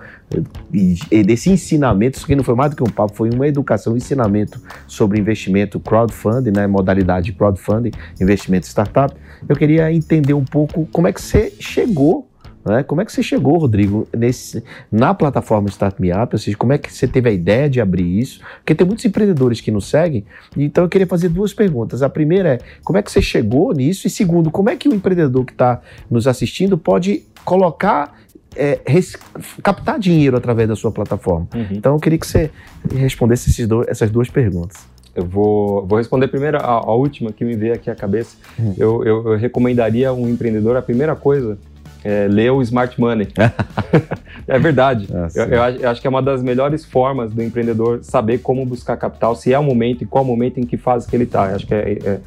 desse 1.11 1.51
ensinamento, 1.51 2.17
isso 2.17 2.25
aqui 2.25 2.35
não 2.35 2.43
foi 2.43 2.55
mais 2.55 2.71
do 2.71 2.77
que 2.77 2.81
um 2.81 2.91
papo, 2.91 3.13
foi 3.13 3.29
uma 3.29 3.47
educação, 3.47 3.93
um 3.93 3.97
ensinamento 3.97 4.59
sobre 4.87 5.19
investimento 5.19 5.79
crowdfunding, 5.79 6.49
né, 6.49 6.65
modalidade 6.65 7.31
crowdfunding, 7.33 7.91
investimento 8.19 8.65
startup. 8.65 9.13
Eu 9.47 9.55
queria 9.55 9.93
entender 9.93 10.33
um 10.33 10.43
pouco 10.43 10.87
como 10.91 11.07
é 11.07 11.13
que 11.13 11.21
você 11.21 11.53
chegou 11.59 12.27
né? 12.65 12.83
Como 12.83 13.01
é 13.01 13.05
que 13.05 13.11
você 13.11 13.23
chegou, 13.23 13.57
Rodrigo, 13.57 14.07
nesse, 14.15 14.63
na 14.91 15.13
plataforma 15.13 15.69
Start 15.69 15.99
Me 15.99 16.11
Up? 16.11 16.33
Ou 16.33 16.39
seja, 16.39 16.55
como 16.57 16.73
é 16.73 16.77
que 16.77 16.93
você 16.93 17.07
teve 17.07 17.29
a 17.29 17.31
ideia 17.31 17.69
de 17.69 17.81
abrir 17.81 18.19
isso? 18.19 18.41
Porque 18.57 18.75
tem 18.75 18.85
muitos 18.85 19.05
empreendedores 19.05 19.61
que 19.61 19.71
nos 19.71 19.89
seguem, 19.89 20.25
então 20.55 20.83
eu 20.83 20.89
queria 20.89 21.07
fazer 21.07 21.29
duas 21.29 21.53
perguntas. 21.53 22.01
A 22.01 22.09
primeira 22.09 22.55
é, 22.55 22.59
como 22.83 22.97
é 22.97 23.01
que 23.01 23.11
você 23.11 23.21
chegou 23.21 23.73
nisso? 23.73 24.07
E 24.07 24.09
segundo, 24.09 24.51
como 24.51 24.69
é 24.69 24.75
que 24.75 24.87
o 24.87 24.93
empreendedor 24.93 25.45
que 25.45 25.53
está 25.53 25.81
nos 26.09 26.27
assistindo 26.27 26.77
pode 26.77 27.23
colocar 27.43 28.15
é, 28.55 28.79
res, 28.85 29.15
captar 29.63 29.97
dinheiro 29.99 30.35
através 30.35 30.67
da 30.67 30.75
sua 30.75 30.91
plataforma. 30.91 31.47
Uhum. 31.53 31.67
Então 31.71 31.93
eu 31.93 31.99
queria 31.99 32.19
que 32.19 32.27
você 32.27 32.51
respondesse 32.93 33.67
essas 33.87 34.09
duas 34.09 34.29
perguntas. 34.29 34.77
Eu 35.13 35.25
vou, 35.25 35.85
vou 35.85 35.97
responder 35.97 36.27
primeiro 36.29 36.57
a, 36.57 36.61
a, 36.61 36.93
última 36.93 37.31
que 37.31 37.43
me 37.43 37.55
veio 37.55 37.73
aqui 37.73 37.89
à 37.89 37.95
cabeça. 37.95 38.37
Uhum. 38.57 38.75
Eu, 38.77 39.05
eu, 39.05 39.27
eu, 39.27 39.37
recomendaria 39.37 40.13
um 40.13 40.27
empreendedor, 40.29 40.77
a 40.77 40.81
primeira 40.81 41.15
coisa 41.15 41.57
é, 42.03 42.27
ler 42.27 42.51
o 42.51 42.61
Smart 42.61 42.99
Money. 42.99 43.27
é 44.47 44.59
verdade. 44.59 45.07
Ah, 45.13 45.27
eu, 45.35 45.45
eu, 45.45 45.89
acho 45.89 46.01
que 46.01 46.07
é 46.07 46.09
uma 46.09 46.21
das 46.21 46.41
melhores 46.41 46.83
formas 46.85 47.31
do 47.31 47.41
empreendedor 47.41 48.03
saber 48.03 48.39
como 48.39 48.65
buscar 48.65 48.97
capital, 48.97 49.35
se 49.35 49.53
é 49.53 49.59
o 49.59 49.63
momento 49.63 50.03
e 50.03 50.05
qual 50.05 50.23
momento 50.23 50.59
em 50.59 50.65
que 50.65 50.77
fase 50.77 51.07
que 51.07 51.15
ele 51.15 51.25
está. 51.25 51.43
Acho 51.55 51.67
que 51.67 51.73
é, 51.73 51.97
é, 52.03 52.19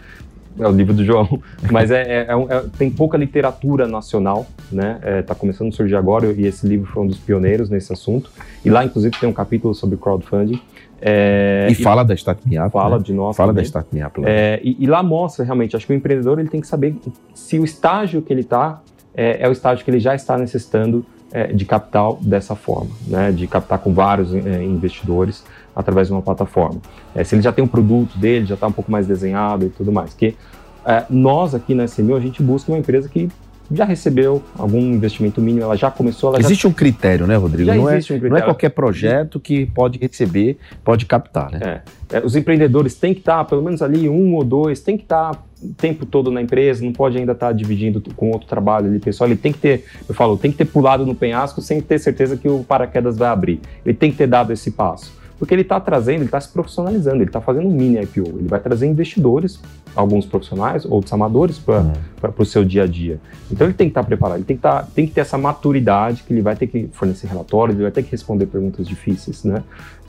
é, 0.61 0.69
o 0.69 0.71
livro 0.71 0.95
do 0.95 1.05
João, 1.05 1.41
mas 1.71 1.91
é, 1.91 2.03
é, 2.03 2.27
é, 2.29 2.57
é 2.57 2.65
tem 2.79 2.91
pouca 2.91 3.17
literatura 3.19 3.89
nacional, 3.89 4.47
né? 4.71 4.99
Está 5.21 5.35
começando 5.35 5.69
a 5.69 5.73
surgir 5.73 5.97
agora 5.97 6.33
e 6.33 6.47
esse 6.47 6.67
livro 6.67 6.87
foi 6.87 7.03
um 7.03 7.07
dos 7.07 7.19
pioneiros 7.19 7.69
nesse 7.69 7.93
assunto. 7.93 8.31
E 8.65 8.71
lá, 8.71 8.85
inclusive, 8.85 9.17
tem 9.19 9.29
um 9.29 9.33
capítulo 9.33 9.75
sobre 9.75 9.97
crowdfunding. 9.97 10.61
É, 11.07 11.67
e 11.71 11.75
fala 11.75 12.03
da 12.03 12.15
Start 12.15 12.39
Me 12.47 12.59
Up. 12.59 12.71
Fala 12.71 12.97
né? 12.97 13.03
de 13.03 13.13
nós. 13.13 13.37
Fala 13.37 13.49
também. 13.49 13.63
da 13.63 13.67
Start 13.67 13.87
Me 13.93 14.03
Up. 14.03 14.23
É, 14.25 14.59
e, 14.63 14.77
e, 14.85 14.87
lá 14.87 15.03
mostra 15.03 15.45
realmente, 15.45 15.77
acho 15.77 15.87
que 15.87 15.93
o 15.93 15.97
empreendedor 15.97 16.39
ele 16.39 16.49
tem 16.49 16.63
que 16.63 16.67
saber 16.67 16.97
se 17.35 17.59
o 17.59 17.65
estágio 17.65 18.23
que 18.23 18.33
ele 18.33 18.41
está 18.41 18.81
é, 19.15 19.43
é 19.43 19.49
o 19.49 19.53
estágio 19.53 19.85
que 19.85 19.91
ele 19.91 20.01
já 20.01 20.15
está 20.15 20.37
necessitando 20.37 21.05
é, 21.33 21.49
de 21.49 21.65
capital 21.65 22.19
dessa 22.23 22.55
forma, 22.55 22.91
né, 23.07 23.33
de 23.33 23.47
captar 23.47 23.79
com 23.79 23.93
vários 23.93 24.33
é, 24.35 24.63
investidores 24.63 25.45
através 25.75 26.07
de 26.07 26.13
uma 26.13 26.23
plataforma. 26.23 26.81
É, 27.15 27.25
se 27.25 27.35
ele 27.35 27.43
já 27.43 27.53
tem 27.53 27.65
um 27.65 27.69
produto 27.69 28.17
dele, 28.17 28.47
já 28.47 28.55
está 28.55 28.67
um 28.67 28.73
pouco 28.73 28.91
mais 28.91 29.07
desenhado 29.07 29.67
e 29.67 29.69
tudo 29.69 29.91
mais. 29.91 30.15
Que 30.15 30.37
é, 30.87 31.05
nós 31.11 31.55
aqui 31.55 31.75
na 31.75 31.85
SMU, 31.87 32.15
a 32.15 32.21
gente 32.21 32.43
busca 32.43 32.71
uma 32.71 32.79
empresa 32.79 33.09
que 33.09 33.29
já 33.71 33.85
recebeu 33.85 34.43
algum 34.59 34.81
investimento 34.81 35.41
mínimo, 35.41 35.65
ela 35.65 35.77
já 35.77 35.91
começou. 35.91 36.31
Ela 36.31 36.41
existe 36.41 36.63
já... 36.63 36.69
um 36.69 36.73
critério, 36.73 37.27
né, 37.27 37.37
Rodrigo? 37.37 37.67
Já 37.67 37.75
não, 37.75 37.89
é, 37.89 37.97
um 37.97 38.01
critério. 38.01 38.31
não 38.31 38.37
é 38.37 38.43
qualquer 38.43 38.71
projeto 38.71 39.41
que 39.41 39.67
pode 39.67 39.99
receber, 39.99 40.59
pode 40.83 41.07
captar, 41.07 41.51
né? 41.51 41.83
É. 42.11 42.17
É, 42.19 42.25
os 42.25 42.37
empreendedores 42.37 42.95
têm 42.95 43.15
que 43.15 43.21
estar, 43.21 43.45
pelo 43.45 43.63
menos 43.63 43.83
ali, 43.83 44.09
um 44.09 44.35
ou 44.35 44.45
dois, 44.45 44.81
tem 44.81 44.97
que 44.97 45.05
estar 45.05 45.43
o 45.63 45.75
tempo 45.75 46.05
todo 46.05 46.31
na 46.31 46.43
empresa, 46.43 46.85
não 46.85 46.93
pode 46.93 47.17
ainda 47.17 47.33
estar 47.33 47.53
dividindo 47.53 48.03
com 48.15 48.31
outro 48.31 48.47
trabalho 48.47 48.87
ali, 48.87 48.99
pessoal. 48.99 49.29
Ele 49.29 49.37
tem 49.37 49.53
que 49.53 49.59
ter, 49.59 49.85
eu 50.07 50.15
falo, 50.15 50.37
tem 50.37 50.51
que 50.51 50.59
ter 50.59 50.67
pulado 50.67 51.07
no 51.07 51.15
penhasco 51.15 51.63
sem 51.63 51.81
ter 51.81 51.99
certeza 51.99 52.37
que 52.37 52.49
o 52.49 52.63
paraquedas 52.63 53.17
vai 53.17 53.29
abrir. 53.29 53.61
Ele 53.85 53.95
tem 53.95 54.11
que 54.11 54.19
ter 54.19 54.27
dado 54.27 54.53
esse 54.53 54.71
passo 54.71 55.24
porque 55.39 55.55
ele 55.55 55.63
está 55.63 55.81
trazendo, 55.81 56.19
ele 56.19 56.25
está 56.27 56.41
se 56.41 56.49
profissionalizando, 56.49 57.17
ele 57.17 57.25
está 57.25 57.41
fazendo 57.41 57.67
um 57.67 57.73
mini 57.73 58.01
IPO, 58.03 58.39
ele 58.39 58.49
vai 58.49 58.61
trazer 58.61 58.87
investidores, 58.87 59.61
alguns 59.95 60.25
profissionais, 60.25 60.85
outros 60.85 61.13
amadores 61.13 61.59
para 61.59 61.81
uhum. 61.81 62.33
o 62.39 62.45
seu 62.45 62.65
dia 62.65 62.85
a 62.85 62.87
dia. 62.87 63.21
Então 63.51 63.67
ele 63.67 63.75
tem 63.75 63.89
que 63.89 63.91
estar 63.93 64.03
tá 64.03 64.07
preparado, 64.07 64.39
ele 64.39 64.45
tem 64.45 64.57
que, 64.57 64.63
tá, 64.63 64.87
tem 64.95 65.07
que 65.07 65.13
ter 65.13 65.23
essa 65.23 65.37
maturidade 65.37 66.23
que 66.23 66.33
ele 66.33 66.43
vai 66.43 66.57
ter 66.57 66.67
que 66.67 66.89
fornecer 66.93 67.27
relatórios, 67.27 67.75
ele 67.75 67.83
vai 67.83 67.93
ter 67.93 68.03
que 68.03 68.11
responder 68.11 68.47
perguntas 68.47 68.87
difíceis, 68.87 69.45
né, 69.45 69.63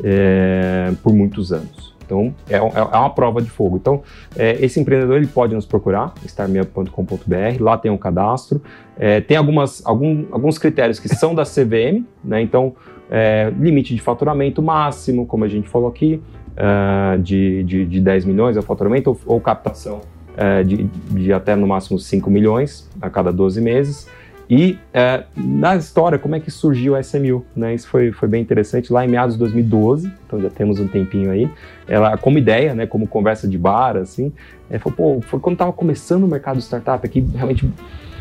é, 0.03 0.93
por 1.01 1.13
muitos 1.13 1.51
anos. 1.51 1.94
Então, 2.05 2.33
é, 2.49 2.55
é, 2.55 2.57
é 2.57 2.97
uma 2.97 3.09
prova 3.09 3.41
de 3.41 3.49
fogo. 3.49 3.77
Então, 3.77 4.03
é, 4.35 4.63
esse 4.63 4.79
empreendedor 4.79 5.17
ele 5.17 5.27
pode 5.27 5.53
nos 5.53 5.65
procurar, 5.65 6.13
starmeup.com.br, 6.25 7.59
lá 7.59 7.77
tem 7.77 7.91
um 7.91 7.97
cadastro. 7.97 8.61
É, 8.97 9.19
tem 9.21 9.35
algumas, 9.35 9.85
algum, 9.85 10.25
alguns 10.31 10.57
critérios 10.57 10.99
que 10.99 11.09
são 11.09 11.33
da 11.35 11.43
CVM, 11.43 12.05
né? 12.23 12.41
Então, 12.41 12.75
é, 13.09 13.51
limite 13.59 13.93
de 13.93 14.01
faturamento 14.01 14.61
máximo, 14.61 15.25
como 15.25 15.43
a 15.43 15.47
gente 15.47 15.67
falou 15.67 15.87
aqui, 15.87 16.21
uh, 16.55 17.21
de, 17.21 17.63
de, 17.63 17.85
de 17.85 18.01
10 18.01 18.25
milhões 18.25 18.57
o 18.57 18.61
faturamento, 18.61 19.11
ou, 19.11 19.35
ou 19.35 19.41
captação 19.41 20.01
uh, 20.33 20.63
de, 20.63 20.83
de 20.83 21.33
até 21.33 21.55
no 21.55 21.67
máximo 21.67 21.99
5 21.99 22.29
milhões 22.29 22.89
a 23.01 23.09
cada 23.09 23.31
12 23.31 23.61
meses. 23.61 24.07
E 24.49 24.77
é, 24.93 25.23
na 25.36 25.75
história, 25.75 26.19
como 26.19 26.36
é 26.36 26.39
que 26.39 26.51
surgiu 26.51 26.95
a 26.95 26.99
SMU? 26.99 27.43
Né? 27.55 27.73
Isso 27.73 27.88
foi, 27.88 28.12
foi 28.12 28.27
bem 28.27 28.41
interessante. 28.41 28.93
Lá 28.93 29.03
em 29.03 29.08
meados 29.08 29.36
de 29.36 29.39
2012, 29.39 30.12
então 30.25 30.39
já 30.39 30.49
temos 30.49 30.79
um 30.79 30.88
tempinho 30.88 31.31
aí, 31.31 31.49
ela 31.88 32.15
como 32.17 32.38
ideia, 32.38 32.75
né, 32.75 32.86
como 32.86 33.08
conversa 33.08 33.47
de 33.47 33.58
bar, 33.58 33.97
assim, 33.97 34.31
é, 34.69 34.77
foi, 34.77 34.91
pô, 34.91 35.19
foi 35.21 35.39
quando 35.39 35.53
estava 35.53 35.73
começando 35.73 36.23
o 36.23 36.27
mercado 36.27 36.60
startup 36.60 37.05
aqui, 37.05 37.21
realmente 37.34 37.69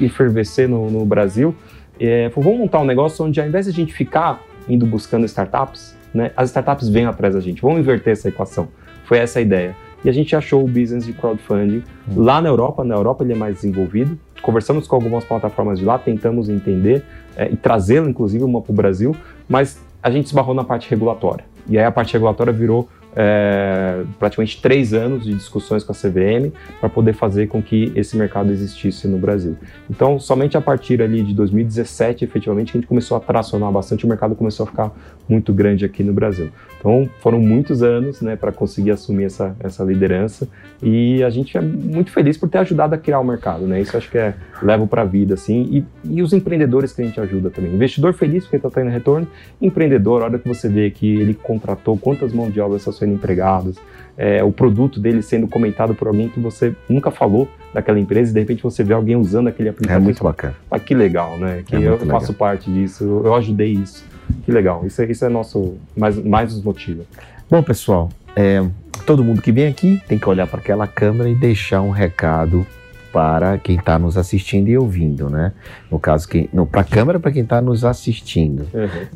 efervescer 0.00 0.68
no, 0.68 0.90
no 0.90 1.04
Brasil. 1.04 1.54
É, 2.00 2.30
falou, 2.30 2.50
vamos 2.50 2.60
montar 2.60 2.80
um 2.80 2.84
negócio 2.84 3.24
onde 3.24 3.40
ao 3.40 3.46
invés 3.46 3.66
de 3.66 3.70
a 3.70 3.74
gente 3.74 3.92
ficar 3.92 4.42
indo 4.68 4.86
buscando 4.86 5.26
startups, 5.26 5.96
né, 6.12 6.30
as 6.36 6.48
startups 6.48 6.88
vêm 6.88 7.04
atrás 7.04 7.34
da 7.34 7.40
gente. 7.40 7.60
Vamos 7.60 7.80
inverter 7.80 8.12
essa 8.12 8.28
equação. 8.28 8.68
Foi 9.04 9.18
essa 9.18 9.38
a 9.40 9.42
ideia. 9.42 9.76
E 10.04 10.08
a 10.08 10.12
gente 10.12 10.36
achou 10.36 10.62
o 10.62 10.68
business 10.68 11.06
de 11.06 11.12
crowdfunding 11.12 11.82
hum. 12.08 12.22
lá 12.22 12.40
na 12.40 12.48
Europa. 12.48 12.84
Na 12.84 12.94
Europa 12.94 13.24
ele 13.24 13.32
é 13.32 13.36
mais 13.36 13.56
desenvolvido. 13.56 14.18
Conversamos 14.44 14.86
com 14.86 14.94
algumas 14.94 15.24
plataformas 15.24 15.78
de 15.78 15.86
lá, 15.86 15.98
tentamos 15.98 16.50
entender 16.50 17.02
é, 17.34 17.50
e 17.50 17.56
trazê-lo, 17.56 18.10
inclusive, 18.10 18.44
uma 18.44 18.60
para 18.60 18.72
o 18.72 18.74
Brasil, 18.74 19.16
mas 19.48 19.80
a 20.02 20.10
gente 20.10 20.26
esbarrou 20.26 20.54
na 20.54 20.62
parte 20.62 20.90
regulatória. 20.90 21.46
E 21.66 21.78
aí 21.78 21.84
a 21.84 21.90
parte 21.90 22.12
regulatória 22.12 22.52
virou 22.52 22.86
é, 23.16 24.02
praticamente 24.18 24.60
três 24.60 24.92
anos 24.92 25.24
de 25.24 25.34
discussões 25.34 25.84
com 25.84 25.92
a 25.92 25.94
CVM 25.94 26.52
para 26.80 26.88
poder 26.88 27.12
fazer 27.12 27.46
com 27.46 27.62
que 27.62 27.92
esse 27.94 28.16
mercado 28.16 28.50
existisse 28.50 29.06
no 29.06 29.18
Brasil. 29.18 29.56
Então, 29.88 30.18
somente 30.18 30.56
a 30.56 30.60
partir 30.60 31.00
ali 31.00 31.22
de 31.22 31.34
2017, 31.34 32.24
efetivamente, 32.24 32.72
que 32.72 32.78
a 32.78 32.80
gente 32.80 32.88
começou 32.88 33.16
a 33.16 33.20
tracionar 33.20 33.70
bastante, 33.70 34.04
o 34.04 34.08
mercado 34.08 34.34
começou 34.34 34.64
a 34.64 34.66
ficar 34.66 34.92
muito 35.28 35.52
grande 35.52 35.84
aqui 35.84 36.02
no 36.02 36.12
Brasil. 36.12 36.50
Então, 36.78 37.08
foram 37.20 37.40
muitos 37.40 37.82
anos 37.82 38.20
né, 38.20 38.36
para 38.36 38.52
conseguir 38.52 38.90
assumir 38.90 39.24
essa, 39.24 39.56
essa 39.60 39.82
liderança 39.84 40.48
e 40.82 41.22
a 41.22 41.30
gente 41.30 41.56
é 41.56 41.60
muito 41.60 42.10
feliz 42.10 42.36
por 42.36 42.48
ter 42.48 42.58
ajudado 42.58 42.94
a 42.94 42.98
criar 42.98 43.20
o 43.20 43.24
mercado. 43.24 43.66
Né? 43.66 43.80
Isso 43.80 43.96
acho 43.96 44.10
que 44.10 44.18
é 44.18 44.34
levo 44.62 44.86
para 44.86 45.02
a 45.02 45.04
vida. 45.04 45.34
Assim, 45.34 45.84
e, 46.04 46.16
e 46.16 46.22
os 46.22 46.32
empreendedores 46.32 46.92
que 46.92 47.00
a 47.00 47.04
gente 47.04 47.18
ajuda 47.20 47.50
também. 47.50 47.72
Investidor 47.72 48.12
feliz 48.12 48.44
porque 48.44 48.56
está 48.56 48.70
tendo 48.70 48.90
retorno, 48.90 49.26
empreendedor, 49.60 50.22
a 50.22 50.24
hora 50.26 50.38
que 50.38 50.46
você 50.46 50.68
vê 50.68 50.90
que 50.90 51.16
ele 51.16 51.34
contratou, 51.34 51.96
quantas 51.96 52.32
mãos 52.32 52.52
de 52.52 52.60
obra 52.60 52.76
estão 52.76 52.92
sendo 53.04 53.14
empregadas, 53.14 53.76
é, 54.16 54.42
o 54.42 54.50
produto 54.50 54.98
dele 55.00 55.22
sendo 55.22 55.46
comentado 55.46 55.94
por 55.94 56.08
alguém 56.08 56.28
que 56.28 56.40
você 56.40 56.74
nunca 56.88 57.10
falou 57.10 57.48
daquela 57.72 57.98
empresa 57.98 58.30
e 58.30 58.34
de 58.34 58.40
repente 58.40 58.62
você 58.62 58.82
vê 58.82 58.94
alguém 58.94 59.16
usando 59.16 59.48
aquele 59.48 59.68
aplicativo. 59.68 60.00
É 60.00 60.02
muito 60.02 60.22
bacana. 60.22 60.54
Ah, 60.70 60.78
que 60.78 60.94
legal, 60.94 61.36
né? 61.36 61.62
Que 61.66 61.76
É 61.76 61.78
eu 61.80 61.90
muito 61.98 62.06
faço 62.06 62.32
parte 62.32 62.70
disso, 62.72 63.22
eu 63.24 63.34
ajudei 63.34 63.72
isso. 63.72 64.04
Que 64.44 64.52
legal. 64.52 64.86
Isso, 64.86 65.02
é- 65.02 65.06
isso 65.06 65.24
é 65.24 65.28
nosso 65.28 65.74
mais, 65.96 66.16
mais 66.24 66.54
nos 66.54 66.62
motiva. 66.62 67.02
Bom, 67.50 67.62
pessoal, 67.62 68.08
é, 68.34 68.64
todo 69.04 69.22
mundo 69.22 69.42
que 69.42 69.52
vem 69.52 69.66
aqui 69.66 70.00
tem 70.08 70.18
que 70.18 70.28
olhar 70.28 70.46
para 70.46 70.60
aquela 70.60 70.86
câmera 70.86 71.28
e 71.28 71.34
deixar 71.34 71.82
um 71.82 71.90
recado 71.90 72.64
para 73.14 73.58
quem 73.58 73.76
está 73.76 73.96
nos 73.96 74.18
assistindo 74.18 74.66
e 74.66 74.76
ouvindo, 74.76 75.30
né? 75.30 75.52
No 75.88 76.00
caso, 76.00 76.26
para 76.68 76.80
a 76.80 76.84
câmera, 76.84 77.20
para 77.20 77.30
quem 77.30 77.44
está 77.44 77.62
nos 77.62 77.84
assistindo. 77.84 78.66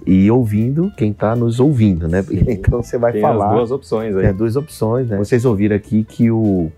E 0.06 0.30
ouvindo, 0.30 0.92
quem 0.96 1.10
está 1.10 1.34
nos 1.34 1.58
ouvindo, 1.58 2.06
né? 2.06 2.22
Sim. 2.22 2.44
Então 2.68 2.80
você 2.80 2.96
vai 2.96 3.10
Tem 3.12 3.20
falar. 3.20 3.48
as 3.48 3.54
duas 3.56 3.70
opções 3.72 4.16
aí. 4.16 4.22
Tem 4.22 4.34
duas 4.34 4.54
opções, 4.54 5.08
né? 5.08 5.16
Vocês 5.16 5.44
ouviram 5.44 5.74
aqui 5.74 6.04
que 6.04 6.30
o, 6.30 6.70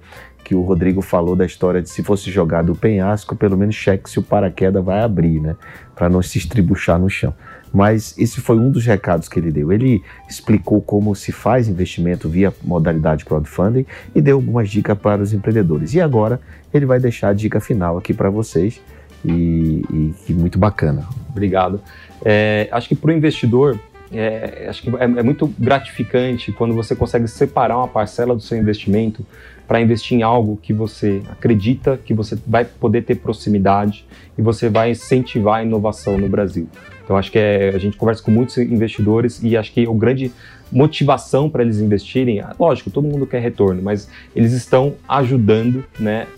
que 0.43 0.55
o 0.55 0.63
Rodrigo 0.63 1.03
falou 1.03 1.37
da 1.37 1.45
história 1.45 1.83
de 1.83 1.91
se 1.91 2.03
fosse 2.03 2.31
jogar 2.31 2.63
do 2.63 2.75
penhasco, 2.75 3.37
pelo 3.37 3.57
menos 3.57 3.75
cheque 3.75 4.09
se 4.09 4.19
o 4.19 4.23
paraquedas 4.23 4.83
vai 4.83 5.03
abrir, 5.03 5.41
né? 5.41 5.57
Para 5.95 6.09
não 6.09 6.23
se 6.23 6.39
estribuchar 6.39 6.99
no 6.99 7.11
chão. 7.11 7.35
Mas 7.73 8.15
esse 8.19 8.41
foi 8.41 8.59
um 8.59 8.71
dos 8.71 8.85
recados 8.85 9.29
que 9.29 9.39
ele 9.39 9.51
deu. 9.51 9.73
Ele 9.73 10.03
explicou 10.29 10.81
como 10.81 11.15
se 11.15 11.31
faz 11.31 11.69
investimento 11.69 12.29
via 12.29 12.53
modalidade 12.63 13.25
crowdfunding 13.25 13.87
e 14.15 14.21
deu 14.21 14.37
algumas 14.37 14.69
dicas 14.69 14.99
para 14.99 15.23
os 15.23 15.33
empreendedores. 15.33 15.95
E 15.95 16.01
agora 16.01 16.41
ele 16.75 16.87
vai 16.87 16.99
deixar 16.99 17.29
a 17.29 17.33
dica 17.33 17.61
final 17.61 17.97
aqui 17.97 18.13
para 18.13 18.29
vocês 18.29 18.81
e, 19.25 19.83
e 19.91 20.15
que 20.27 20.33
muito 20.33 20.59
bacana. 20.59 21.07
Obrigado. 21.29 21.81
É, 22.25 22.69
acho 22.73 22.89
que 22.89 22.95
para 22.95 23.11
o 23.11 23.13
investidor, 23.13 23.79
é, 24.13 24.67
acho 24.69 24.83
que 24.83 24.89
é, 24.97 25.05
é 25.05 25.23
muito 25.23 25.47
gratificante 25.59 26.53
quando 26.53 26.75
você 26.75 26.97
consegue 26.97 27.29
separar 27.29 27.79
uma 27.79 27.89
parcela 27.89 28.35
do 28.35 28.41
seu 28.41 28.59
investimento 28.59 29.25
para 29.67 29.81
investir 29.81 30.19
em 30.19 30.23
algo 30.23 30.59
que 30.61 30.73
você 30.73 31.23
acredita 31.31 31.97
que 32.05 32.13
você 32.13 32.37
vai 32.45 32.65
poder 32.65 33.03
ter 33.03 33.15
proximidade 33.15 34.05
e 34.37 34.43
você 34.43 34.69
vai 34.69 34.91
incentivar 34.91 35.61
a 35.61 35.63
inovação 35.63 36.19
no 36.19 36.29
Brasil. 36.29 36.69
Então 37.11 37.19
acho 37.19 37.33
que 37.33 37.41
é, 37.41 37.73
a 37.75 37.79
gente 37.79 37.97
conversa 37.97 38.23
com 38.23 38.31
muitos 38.31 38.57
investidores 38.57 39.43
e 39.43 39.57
acho 39.57 39.73
que 39.73 39.85
o 39.85 39.95
grande 39.95 40.31
motivação 40.71 41.51
para 41.51 41.61
eles 41.61 41.81
investirem, 41.81 42.41
lógico, 42.57 42.89
todo 42.89 43.09
mundo 43.09 43.27
quer 43.27 43.41
retorno, 43.41 43.83
mas 43.83 44.09
eles 44.33 44.53
estão 44.53 44.95
ajudando, 45.09 45.85
né, 45.99 46.29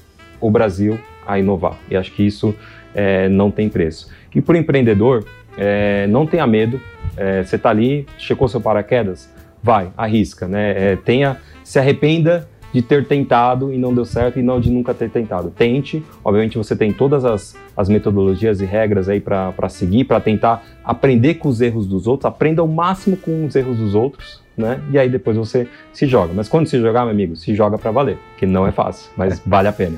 o 0.41 0.51
Brasil 0.51 0.99
a 1.27 1.39
inovar. 1.39 1.77
E 1.91 1.95
acho 1.95 2.11
que 2.13 2.23
isso 2.23 2.55
é, 2.95 3.29
não 3.29 3.51
tem 3.51 3.69
preço. 3.69 4.09
E 4.35 4.41
para 4.41 4.55
o 4.55 4.57
empreendedor, 4.57 5.27
é, 5.59 6.07
não 6.07 6.27
tenha 6.27 6.47
medo. 6.47 6.81
É, 7.19 7.43
você 7.43 7.57
está 7.57 7.69
ali, 7.69 8.07
checou 8.17 8.49
seu 8.49 8.59
paraquedas, 8.59 9.29
vai, 9.63 9.91
arrisca, 9.95 10.49
né? 10.49 10.93
É, 10.93 10.97
tenha, 10.97 11.37
se 11.63 11.79
arrependa 11.79 12.49
de 12.73 12.83
ter 12.83 13.07
tentado 13.07 13.73
e 13.73 13.79
não 13.79 13.95
deu 13.95 14.05
certo 14.05 14.39
e 14.39 14.43
não 14.43 14.61
de 14.61 14.71
nunca 14.71 14.95
ter 14.95 15.11
tentado. 15.11 15.51
Tente, 15.51 16.03
obviamente 16.25 16.57
você 16.57 16.75
tem 16.75 16.93
todas 16.93 17.25
as, 17.25 17.57
as 17.77 17.89
metodologias 17.89 18.61
e 18.61 18.65
regras 18.65 19.09
aí 19.09 19.21
para 19.21 19.69
seguir, 19.69 20.05
para 20.05 20.21
tentar 20.21 20.65
aprender 20.85 21.35
com 21.35 21.49
os 21.49 21.61
erros 21.61 21.87
dos 21.87 22.07
outros, 22.07 22.27
aprenda 22.27 22.63
o 22.63 22.69
máximo 22.69 23.17
com 23.17 23.45
os 23.45 23.55
erros 23.55 23.77
dos 23.77 23.95
outros, 23.95 24.43
né? 24.57 24.81
E 24.91 24.99
aí 24.99 25.09
depois 25.09 25.37
você 25.37 25.69
se 25.93 26.07
joga. 26.07 26.33
Mas 26.35 26.49
quando 26.49 26.67
se 26.67 26.81
jogar, 26.81 27.03
meu 27.03 27.11
amigo, 27.11 27.37
se 27.37 27.55
joga 27.55 27.79
para 27.79 27.91
valer, 27.91 28.19
que 28.37 28.47
não 28.47 28.67
é 28.67 28.73
fácil, 28.73 29.11
mas 29.17 29.41
vale 29.45 29.69
a 29.69 29.73
pena. 29.73 29.97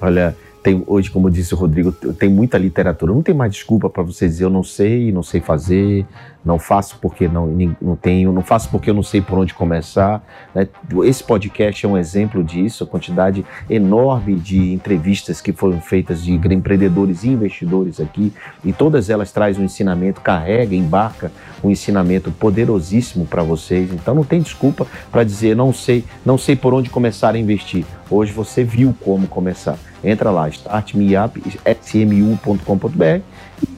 Olha, 0.00 0.34
tem, 0.62 0.82
hoje, 0.86 1.10
como 1.10 1.30
disse 1.30 1.54
o 1.54 1.56
Rodrigo, 1.56 1.90
tem 1.92 2.28
muita 2.28 2.58
literatura. 2.58 3.12
Não 3.12 3.22
tem 3.22 3.34
mais 3.34 3.52
desculpa 3.52 3.88
para 3.88 4.02
você 4.02 4.26
dizer 4.26 4.44
eu 4.44 4.50
não 4.50 4.62
sei, 4.62 5.10
não 5.10 5.22
sei 5.22 5.40
fazer, 5.40 6.06
não 6.44 6.58
faço 6.58 6.98
porque 7.00 7.28
não, 7.28 7.46
não 7.80 7.96
tenho, 7.96 8.32
não 8.32 8.42
faço 8.42 8.68
porque 8.70 8.90
eu 8.90 8.94
não 8.94 9.02
sei 9.02 9.22
por 9.22 9.38
onde 9.38 9.54
começar. 9.54 10.22
Né? 10.54 10.68
Esse 11.04 11.24
podcast 11.24 11.84
é 11.84 11.88
um 11.88 11.96
exemplo 11.96 12.44
disso, 12.44 12.84
a 12.84 12.86
quantidade 12.86 13.44
enorme 13.68 14.34
de 14.34 14.72
entrevistas 14.72 15.40
que 15.40 15.52
foram 15.52 15.80
feitas 15.80 16.22
de 16.22 16.32
empreendedores 16.32 17.24
e 17.24 17.28
investidores 17.28 17.98
aqui, 17.98 18.32
e 18.62 18.72
todas 18.72 19.08
elas 19.08 19.32
trazem 19.32 19.62
um 19.62 19.64
ensinamento, 19.64 20.20
carrega, 20.20 20.74
embarca 20.74 21.32
um 21.64 21.70
ensinamento 21.70 22.30
poderosíssimo 22.30 23.26
para 23.26 23.42
vocês. 23.42 23.92
Então 23.92 24.14
não 24.14 24.24
tem 24.24 24.40
desculpa 24.40 24.86
para 25.10 25.24
dizer 25.24 25.56
não 25.56 25.72
sei, 25.72 26.04
não 26.24 26.36
sei 26.36 26.54
por 26.54 26.74
onde 26.74 26.90
começar 26.90 27.34
a 27.34 27.38
investir. 27.38 27.84
Hoje 28.10 28.32
você 28.32 28.62
viu 28.62 28.94
como 29.00 29.26
começar. 29.26 29.78
Entra 30.02 30.30
lá, 30.30 30.48
startmeup.com.br 30.48 33.20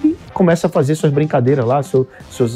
e 0.04 0.16
começa 0.32 0.66
a 0.66 0.70
fazer 0.70 0.94
suas 0.94 1.12
brincadeiras 1.12 1.64
lá, 1.64 1.82
seu, 1.82 2.06
seus, 2.30 2.52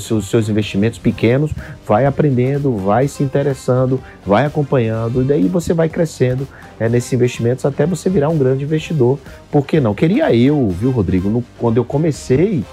seus, 0.00 0.28
seus 0.28 0.48
investimentos 0.48 0.98
pequenos, 0.98 1.52
vai 1.86 2.06
aprendendo, 2.06 2.76
vai 2.76 3.08
se 3.08 3.22
interessando, 3.22 4.00
vai 4.24 4.46
acompanhando, 4.46 5.22
e 5.22 5.24
daí 5.24 5.46
você 5.46 5.74
vai 5.74 5.88
crescendo 5.88 6.46
é, 6.78 6.88
nesses 6.88 7.12
investimentos 7.12 7.64
até 7.64 7.86
você 7.86 8.08
virar 8.08 8.30
um 8.30 8.38
grande 8.38 8.64
investidor. 8.64 9.18
Por 9.50 9.66
que 9.66 9.80
não? 9.80 9.94
Queria 9.94 10.34
eu, 10.34 10.68
viu, 10.70 10.90
Rodrigo, 10.90 11.28
no, 11.28 11.44
quando 11.58 11.76
eu 11.76 11.84
comecei, 11.84 12.64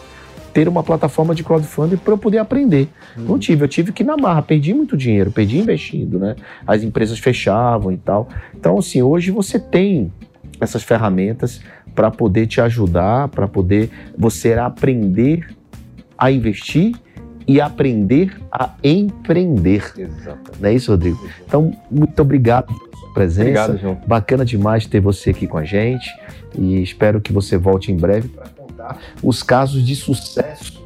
ter 0.53 0.67
uma 0.67 0.81
plataforma 0.81 1.35
de 1.35 1.43
crowdfunding 1.43 1.97
para 1.97 2.13
eu 2.13 2.17
poder 2.17 2.39
aprender. 2.39 2.89
Hum. 3.15 3.25
Não 3.27 3.37
tive, 3.37 3.63
eu 3.63 3.67
tive 3.67 3.91
que 3.91 4.01
ir 4.01 4.05
na 4.05 4.17
marra, 4.17 4.41
perdi 4.41 4.73
muito 4.73 4.97
dinheiro, 4.97 5.29
perdi 5.29 5.59
investindo, 5.59 6.17
né? 6.17 6.35
As 6.65 6.81
empresas 6.81 7.19
fechavam 7.19 7.91
e 7.91 7.97
tal. 7.97 8.27
Então, 8.55 8.79
assim, 8.79 9.03
hoje 9.03 9.29
você 9.29 9.59
tem 9.59 10.11
essas 10.59 10.83
ferramentas 10.83 11.61
para 11.93 12.11
poder 12.11 12.47
te 12.47 12.61
ajudar, 12.61 13.27
para 13.29 13.47
poder 13.47 13.89
você 14.17 14.53
aprender 14.53 15.55
a 16.17 16.31
investir 16.31 16.95
e 17.47 17.61
aprender 17.61 18.37
a 18.51 18.73
empreender. 18.83 19.93
Exato. 19.97 20.51
Não 20.59 20.69
é 20.69 20.73
isso, 20.73 20.91
Rodrigo? 20.91 21.17
Então, 21.45 21.71
muito 21.89 22.21
obrigado 22.21 22.67
pela 22.67 22.97
sua 22.97 23.13
presença. 23.13 23.41
Obrigado, 23.41 23.77
João. 23.77 24.01
Bacana 24.05 24.43
demais 24.43 24.85
ter 24.85 24.99
você 24.99 25.29
aqui 25.29 25.47
com 25.47 25.57
a 25.57 25.63
gente 25.63 26.09
e 26.57 26.81
espero 26.81 27.21
que 27.21 27.31
você 27.31 27.57
volte 27.57 27.91
em 27.91 27.95
breve 27.95 28.27
para 28.27 28.49
contar 28.49 28.97
os 29.23 29.41
casos 29.41 29.85
de 29.85 29.95
sucesso 29.95 30.83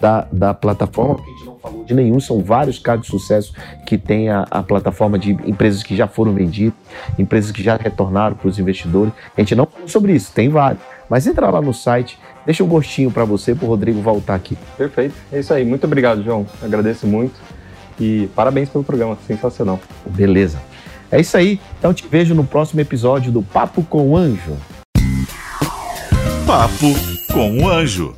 da, 0.00 0.26
da 0.32 0.52
plataforma, 0.52 1.24
não 1.41 1.41
falou 1.62 1.84
de 1.84 1.94
nenhum, 1.94 2.18
são 2.18 2.42
vários 2.42 2.78
casos 2.78 3.06
de 3.06 3.10
sucesso 3.10 3.54
que 3.86 3.96
tem 3.96 4.28
a, 4.28 4.44
a 4.50 4.62
plataforma 4.62 5.18
de 5.18 5.30
empresas 5.30 5.82
que 5.82 5.94
já 5.94 6.08
foram 6.08 6.34
vendidas, 6.34 6.74
empresas 7.18 7.52
que 7.52 7.62
já 7.62 7.76
retornaram 7.76 8.34
para 8.34 8.48
os 8.48 8.58
investidores. 8.58 9.12
A 9.36 9.40
gente 9.40 9.54
não 9.54 9.66
falou 9.66 9.88
sobre 9.88 10.12
isso, 10.12 10.32
tem 10.32 10.48
vários. 10.48 10.82
Mas 11.08 11.26
entra 11.26 11.48
lá 11.50 11.60
no 11.60 11.72
site, 11.72 12.18
deixa 12.44 12.64
um 12.64 12.68
gostinho 12.68 13.10
para 13.10 13.24
você, 13.24 13.54
para 13.54 13.66
o 13.66 13.68
Rodrigo 13.68 14.00
voltar 14.00 14.34
aqui. 14.34 14.56
Perfeito, 14.76 15.14
é 15.30 15.40
isso 15.40 15.52
aí. 15.54 15.64
Muito 15.64 15.84
obrigado, 15.84 16.22
João. 16.22 16.46
Agradeço 16.62 17.06
muito 17.06 17.38
e 18.00 18.28
parabéns 18.34 18.68
pelo 18.68 18.82
programa, 18.82 19.16
sensacional. 19.26 19.78
Beleza. 20.06 20.60
É 21.10 21.20
isso 21.20 21.36
aí. 21.36 21.60
Então 21.78 21.92
te 21.92 22.06
vejo 22.06 22.34
no 22.34 22.44
próximo 22.44 22.80
episódio 22.80 23.30
do 23.30 23.42
Papo 23.42 23.82
com 23.84 24.10
o 24.10 24.16
Anjo. 24.16 24.56
Papo 26.46 26.86
com 27.32 27.58
o 27.58 27.68
Anjo. 27.68 28.14